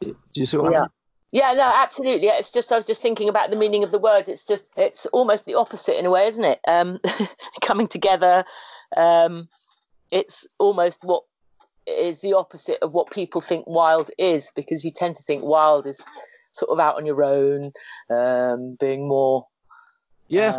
[0.00, 0.88] do you see what I mean?
[1.33, 2.28] Yeah, no, absolutely.
[2.28, 4.28] It's just I was just thinking about the meaning of the word.
[4.28, 6.61] It's just it's almost the opposite in a way, isn't it?
[6.68, 7.01] Um,
[7.62, 8.45] coming together.
[8.95, 9.49] Um,
[10.11, 11.24] it's almost what
[11.87, 15.87] is the opposite of what people think wild is, because you tend to think wild
[15.87, 16.05] is
[16.53, 17.72] sort of out on your own,
[18.11, 19.45] um, being more
[20.28, 20.59] Yeah,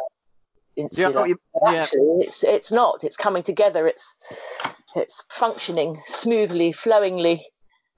[0.75, 1.27] yeah, insular.
[1.27, 1.81] you- But yeah.
[1.83, 4.15] actually it's it's not it's coming together it's
[4.95, 7.45] it's functioning smoothly flowingly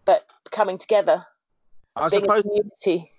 [0.03, 1.25] but coming together
[1.95, 2.43] I suppose.
[2.43, 3.11] community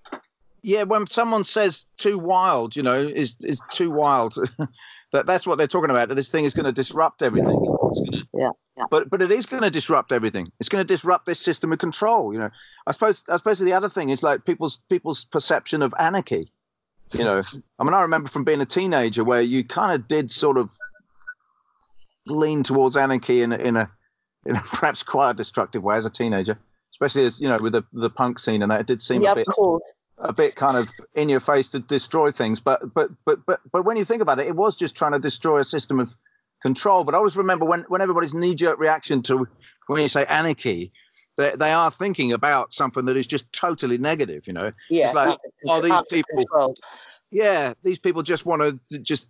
[0.62, 4.34] Yeah, when someone says too wild, you know, is is too wild.
[5.12, 6.08] that that's what they're talking about.
[6.08, 7.56] That this thing is going to disrupt everything.
[7.90, 8.84] It's gonna, Yeah, yeah.
[8.90, 10.50] But but it is going to disrupt everything.
[10.60, 12.32] It's going to disrupt this system of control.
[12.32, 12.50] You know,
[12.86, 16.52] I suppose I suppose the other thing is like people's people's perception of anarchy.
[17.12, 17.42] You know,
[17.78, 20.70] I mean, I remember from being a teenager where you kind of did sort of
[22.26, 23.90] lean towards anarchy in a, in a
[24.44, 26.58] in a perhaps quite a destructive way as a teenager,
[26.96, 29.32] especially as you know with the the punk scene and that it did seem yeah
[29.32, 29.46] a bit
[30.18, 32.58] a bit kind of in your face to destroy things.
[32.58, 35.18] But but but but but when you think about it, it was just trying to
[35.18, 36.14] destroy a system of
[36.62, 37.04] control.
[37.04, 39.46] But I always remember when when everybody's knee jerk reaction to
[39.88, 40.90] when you say anarchy,
[41.36, 44.46] they they are thinking about something that is just totally negative.
[44.46, 45.38] You know, yeah It's like,
[45.68, 46.76] oh, these people- control.
[47.30, 49.26] yeah, these people just want to just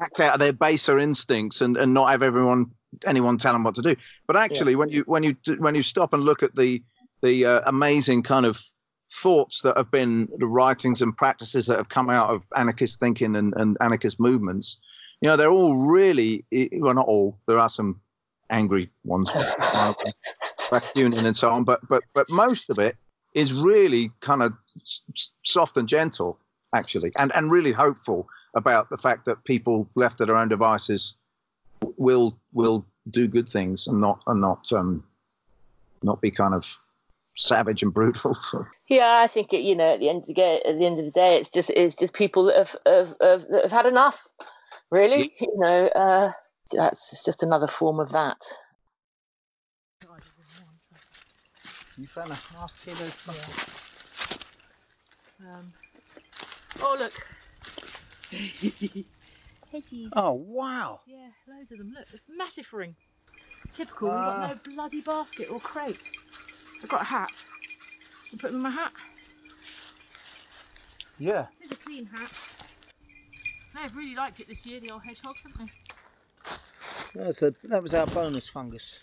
[0.00, 2.66] act out of their baser instincts and, and not have everyone
[3.04, 3.96] anyone tell them what to do.
[4.28, 6.84] But actually, when you when you when you stop and look at the
[7.22, 8.62] the uh, amazing kind of
[9.12, 13.36] thoughts that have been the writings and practices that have come out of anarchist thinking
[13.36, 14.78] and, and anarchist movements,
[15.20, 17.38] you know, they're all really well, not all.
[17.46, 18.00] There are some
[18.48, 19.30] angry ones,
[20.94, 22.96] union and so on, but but but most of it
[23.34, 24.54] is really kind of
[25.42, 26.38] soft and gentle,
[26.74, 31.14] actually, and and really hopeful about the fact that people left to their own devices
[31.96, 35.04] will will do good things and not and not um
[36.02, 36.78] not be kind of
[37.36, 38.34] savage and brutal.
[38.50, 38.66] So.
[38.88, 40.98] Yeah, I think it, you know at the end of the day, at the end
[40.98, 43.86] of the day, it's just it's just people that have have, have, that have had
[43.86, 44.26] enough.
[44.90, 45.46] Really, yeah.
[45.46, 46.32] you know, uh,
[46.72, 48.42] that's it's just another form of that.
[51.96, 53.10] You found a half kilo
[55.42, 55.54] yeah.
[55.54, 55.72] um,
[56.82, 57.12] Oh look.
[59.72, 60.10] Hedgies.
[60.16, 61.00] Oh wow.
[61.06, 61.94] Yeah, loads of them.
[61.96, 62.96] Look, massive ring.
[63.70, 64.10] Typical.
[64.10, 64.74] Uh, We've got no ah.
[64.74, 66.00] bloody basket or crate.
[66.82, 67.30] I've got a hat.
[68.32, 68.92] I'll put them in my hat.
[71.18, 71.46] Yeah.
[71.60, 72.32] It's a clean hat.
[73.74, 75.70] They've really liked it this year, the old hedgehogs, haven't
[77.14, 77.24] they?
[77.24, 79.00] That's a, that was our bonus fungus.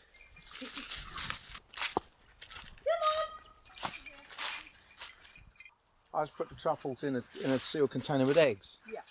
[6.14, 8.80] I just put the truffles in a in a sealed container with eggs.
[8.92, 9.02] Yeah.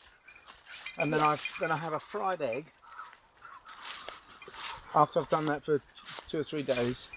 [0.99, 2.67] And then I then I have a fried egg.
[4.93, 5.81] After I've done that for
[6.27, 7.11] two or three days,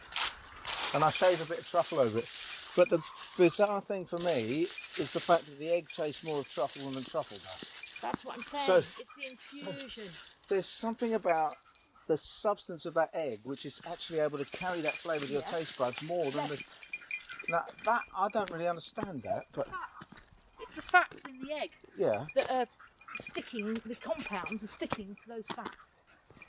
[0.93, 2.29] and I shave a bit of truffle over it.
[2.75, 3.01] But the
[3.37, 4.67] bizarre thing for me
[4.97, 7.99] is the fact that the egg tastes more of truffle than the truffle does.
[8.01, 8.65] That's what I'm saying.
[8.65, 10.03] So, it's the infusion.
[10.47, 11.57] There's something about
[12.07, 15.41] the substance of that egg which is actually able to carry that flavour to your
[15.43, 16.63] taste buds more than the
[17.49, 19.67] now that I don't really understand that, but
[20.59, 21.71] it's the fats in the egg.
[21.97, 22.25] Yeah.
[22.35, 22.67] That are
[23.15, 23.73] sticking.
[23.73, 25.98] The compounds are sticking to those fats.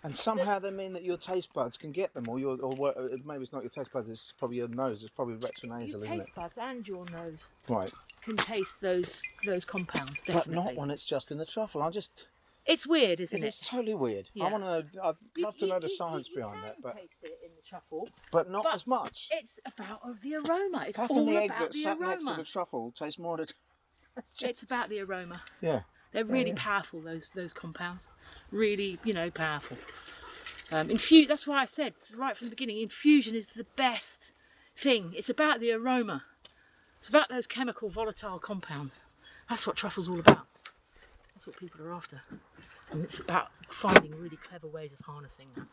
[0.03, 3.17] And somehow they mean that your taste buds can get them, or your, or uh,
[3.25, 4.09] maybe it's not your taste buds.
[4.09, 5.03] It's probably your nose.
[5.03, 7.47] It's probably retronasal, your isn't taste buds and your nose.
[7.69, 7.93] Right.
[8.23, 10.23] Can taste those those compounds.
[10.23, 10.55] Definitely.
[10.55, 11.83] But not when it's just in the truffle.
[11.83, 12.27] I just.
[12.67, 13.47] It's weird, isn't it?
[13.47, 14.29] It's totally weird.
[14.35, 14.45] Yeah.
[14.45, 15.03] I want to know.
[15.03, 17.63] I'd love to know the science you, you behind that, but taste it in the
[17.67, 19.29] truffle, but not but as much.
[19.33, 20.85] It's about of the aroma.
[20.87, 23.41] It's How all the egg about that the sat next to the truffle taste more
[23.41, 23.55] of the.
[24.17, 25.41] It's, it's about the aroma.
[25.61, 25.81] Yeah.
[26.13, 26.57] They're really yeah.
[26.57, 27.01] powerful.
[27.01, 28.09] Those those compounds,
[28.51, 29.79] really, you know, powerful.
[30.73, 34.33] Um, infu- that's why I said right from the beginning, infusion is the best
[34.77, 35.15] thing.
[35.17, 36.25] It's about the aroma.
[36.99, 38.97] It's about those chemical volatile compounds.
[39.49, 40.47] That's what truffle's all about.
[41.35, 42.23] That's what people are after.
[42.91, 45.67] And it's about finding really clever ways of harnessing that.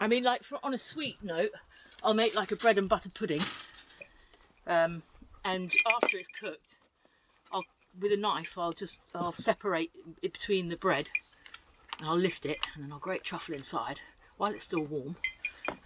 [0.00, 1.50] I mean, like for, on a sweet note,
[2.02, 3.40] I'll make like a bread and butter pudding.
[4.66, 5.02] Um,
[5.44, 6.76] and after it's cooked,
[7.98, 9.90] with a knife, I'll just I'll separate
[10.22, 11.10] it between the bread,
[11.98, 14.00] and I'll lift it, and then I'll grate truffle inside.
[14.36, 15.16] While it's still warm.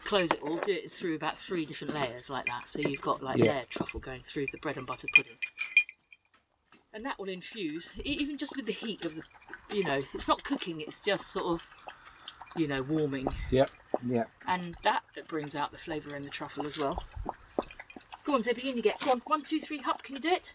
[0.05, 3.23] Close it all, do it through about three different layers like that, so you've got
[3.23, 3.53] like yeah.
[3.53, 5.37] layered truffle going through the bread and butter pudding.
[6.95, 9.23] And that will infuse even just with the heat of the
[9.71, 11.67] you know it's not cooking it's just sort of
[12.57, 13.27] you know warming.
[13.51, 13.69] Yep
[14.09, 14.31] yep.
[14.47, 17.05] And that brings out the flavour in the truffle as well.
[18.25, 18.99] Go on Zippy in you get.
[19.01, 20.55] Go on one two three hop can you do it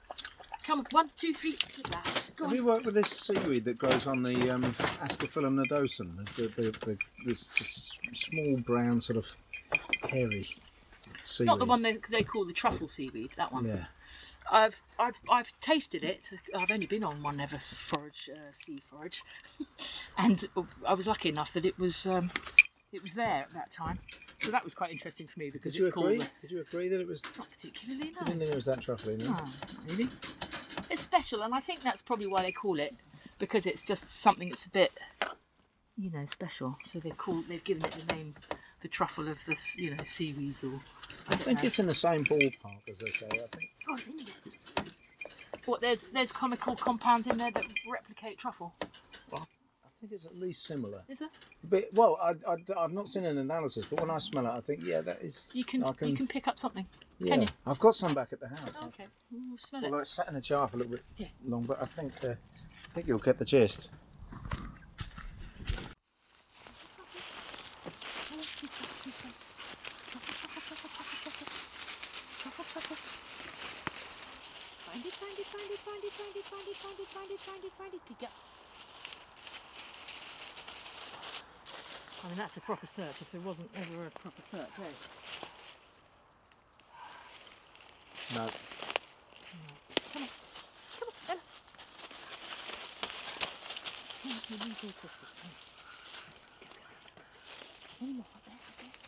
[0.66, 1.56] come on one two three
[2.36, 6.48] go Have you worked with this seaweed that grows on the um, Ascophyllum nodosum the,
[6.62, 9.36] the, the, this small brown sort of
[10.10, 10.48] hairy
[11.24, 11.48] seaweed?
[11.48, 13.66] Not the one they, they call the truffle seaweed that one.
[13.66, 13.86] Yeah.
[14.52, 16.30] I've I've I've tasted it.
[16.56, 19.24] I've only been on one ever forage, uh, sea forage,
[20.18, 20.48] and
[20.86, 22.32] I was lucky enough that it was um,
[22.92, 24.00] it was there at that time.
[24.40, 26.18] So that was quite interesting for me because Did you it's agree?
[26.18, 26.30] called.
[26.42, 27.24] Did you agree that it was?
[27.38, 28.12] Not particularly.
[28.12, 28.18] No.
[28.22, 29.18] I didn't think it was that truffly.
[29.18, 29.50] No, no not
[29.88, 30.10] really.
[30.90, 32.96] It's special, and I think that's probably why they call it
[33.40, 34.92] because it's just something that's a bit,
[35.98, 36.78] you know, special.
[36.86, 38.36] So they call they've given it the name
[38.82, 40.82] the truffle of the you know seaweeds or.
[41.30, 41.68] I, I think know.
[41.68, 43.28] it's in the same ballpark as they say.
[43.32, 43.70] I think.
[43.90, 44.84] Oh,
[45.66, 48.74] what there's there's chemical compounds in there that replicate truffle.
[49.32, 49.48] Well,
[50.02, 51.04] think it's at least similar.
[51.08, 51.30] Is it?
[51.64, 54.60] But well, I, I have not seen an analysis, but when I smell it, I
[54.60, 55.52] think yeah, that is.
[55.54, 56.88] You can, can you can pick up something.
[57.20, 57.48] Yeah, can you?
[57.68, 58.66] I've got some back at the house.
[58.84, 60.02] Oh, okay, we'll smell Although it.
[60.02, 61.28] it's sat in a jar for a little bit yeah.
[61.46, 63.92] long, but I think uh, I think you'll get the gist.
[75.62, 78.51] find it, find it, find it, find it, find it, find it.
[82.24, 84.84] I mean, that's a proper search if there wasn't ever a proper search, eh?
[88.36, 88.46] No.
[88.46, 88.50] no.
[90.14, 90.30] Come on,
[90.98, 91.42] come on, Ella.
[94.22, 94.76] Come on, you need.
[94.82, 95.48] Go, go, go.
[98.02, 99.02] Any more up there, up there.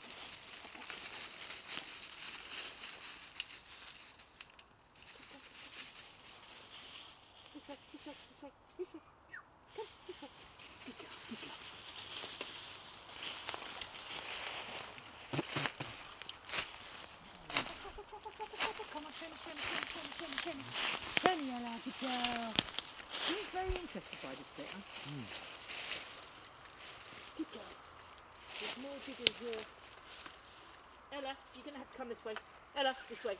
[7.54, 9.00] this way, this way, this way.
[9.76, 10.30] Come, this way.
[10.86, 11.58] Good girl, good girl.
[18.94, 20.64] Come on, Penny, Penny, Penny, Penny, Penny, Penny.
[21.24, 22.54] Penny, I like it, girl.
[23.10, 26.44] She's very interested by this bit, huh?
[27.38, 27.74] Good girl.
[28.60, 29.66] There's more jiggles here.
[31.14, 32.34] Ella, you're going to have to come this way.
[32.78, 33.38] Ella, this way.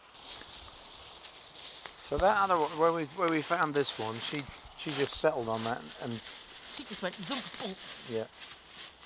[2.04, 4.44] So that other one, where we where we found this one, she
[4.78, 6.20] she just settled on that and
[6.76, 7.76] She just went zoom, boom.
[8.12, 8.26] yeah.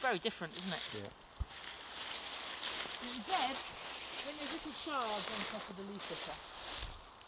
[0.02, 0.84] Very different, isn't it?
[0.94, 1.10] Yeah.
[3.08, 3.56] And Deb,
[4.26, 6.38] when there's little shards on top of the leaf litter,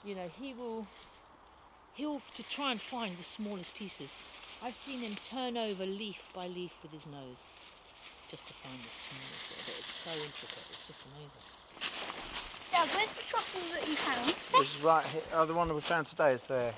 [0.03, 0.87] you know, he will
[1.93, 4.11] he'll to try and find the smallest pieces.
[4.61, 7.37] I've seen him turn over leaf by leaf with his nose
[8.29, 9.79] just to find the smallest bit of it.
[9.79, 11.45] It's so intricate, it's just amazing.
[12.71, 14.61] Dad, where's the truffle that you found?
[14.61, 15.21] It's right here.
[15.33, 16.73] Oh, the one that we found today is there.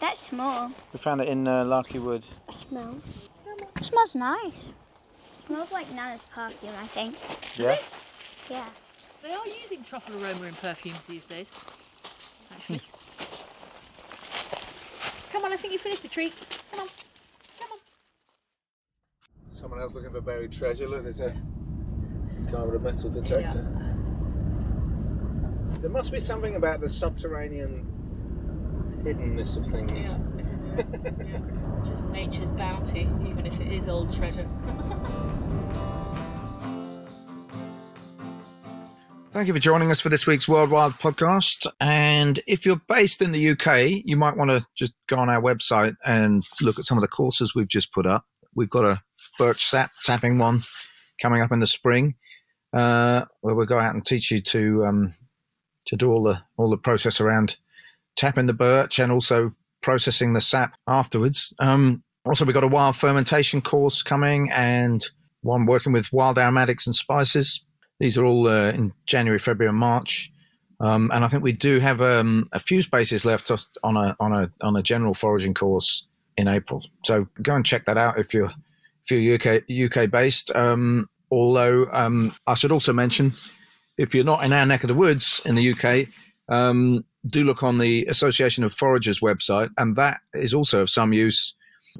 [0.00, 0.70] That's small.
[0.92, 2.24] We found it in uh, Larky Wood.
[2.48, 3.02] It smells.
[3.76, 4.52] It smells nice.
[5.46, 7.14] smells like Nana's perfume, I think.
[7.58, 7.76] Yeah.
[8.50, 8.66] Yeah.
[9.22, 11.50] They are using truffle aroma in perfumes these days,
[12.50, 12.80] actually.
[15.40, 16.44] Come on, I think you finished the treats.
[16.70, 16.88] Come on,
[17.58, 17.78] come on.
[19.50, 20.86] Someone else looking for buried treasure.
[20.86, 21.34] Look, there's a
[22.52, 23.66] a metal detector.
[25.80, 27.86] There must be something about the subterranean
[29.02, 30.18] hiddenness of things.
[31.90, 34.46] Just nature's bounty, even if it is old treasure.
[39.32, 41.64] Thank you for joining us for this week's World Wild podcast.
[41.78, 45.40] And if you're based in the UK, you might want to just go on our
[45.40, 48.24] website and look at some of the courses we've just put up.
[48.56, 49.02] We've got a
[49.38, 50.64] birch sap tapping one
[51.22, 52.16] coming up in the spring,
[52.72, 55.14] uh, where we'll go out and teach you to um,
[55.86, 57.54] to do all the all the process around
[58.16, 61.54] tapping the birch and also processing the sap afterwards.
[61.60, 65.08] Um, also, we've got a wild fermentation course coming and
[65.42, 67.64] one working with wild aromatics and spices.
[68.00, 70.32] These are all uh, in January, February, and March.
[70.80, 73.50] Um, and I think we do have um, a few spaces left
[73.84, 76.82] on a on a on a general foraging course in April.
[77.04, 78.50] So go and check that out if you're
[79.04, 80.50] if you're UK UK based.
[80.56, 83.34] Um, although um, I should also mention,
[83.98, 86.08] if you're not in our neck of the woods in the UK,
[86.48, 91.12] um, do look on the Association of Foragers website, and that is also of some
[91.12, 91.54] use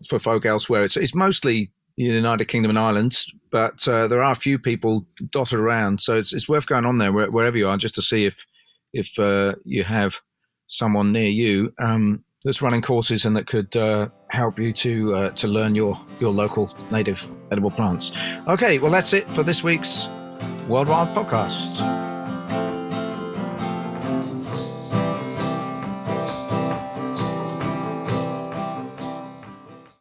[0.09, 0.83] for folk elsewhere.
[0.83, 1.71] It's, it's mostly
[2.05, 3.19] United Kingdom and Ireland,
[3.51, 6.99] but uh, there are a few people dotted around, so it's, it's worth going on
[6.99, 8.47] there where, wherever you are just to see if
[8.93, 10.21] if uh, you have
[10.67, 15.31] someone near you um, that's running courses and that could uh, help you to uh,
[15.31, 18.13] to learn your your local native edible plants.
[18.49, 20.09] Okay, well that's it for this week's
[20.69, 22.10] World Wild Podcast.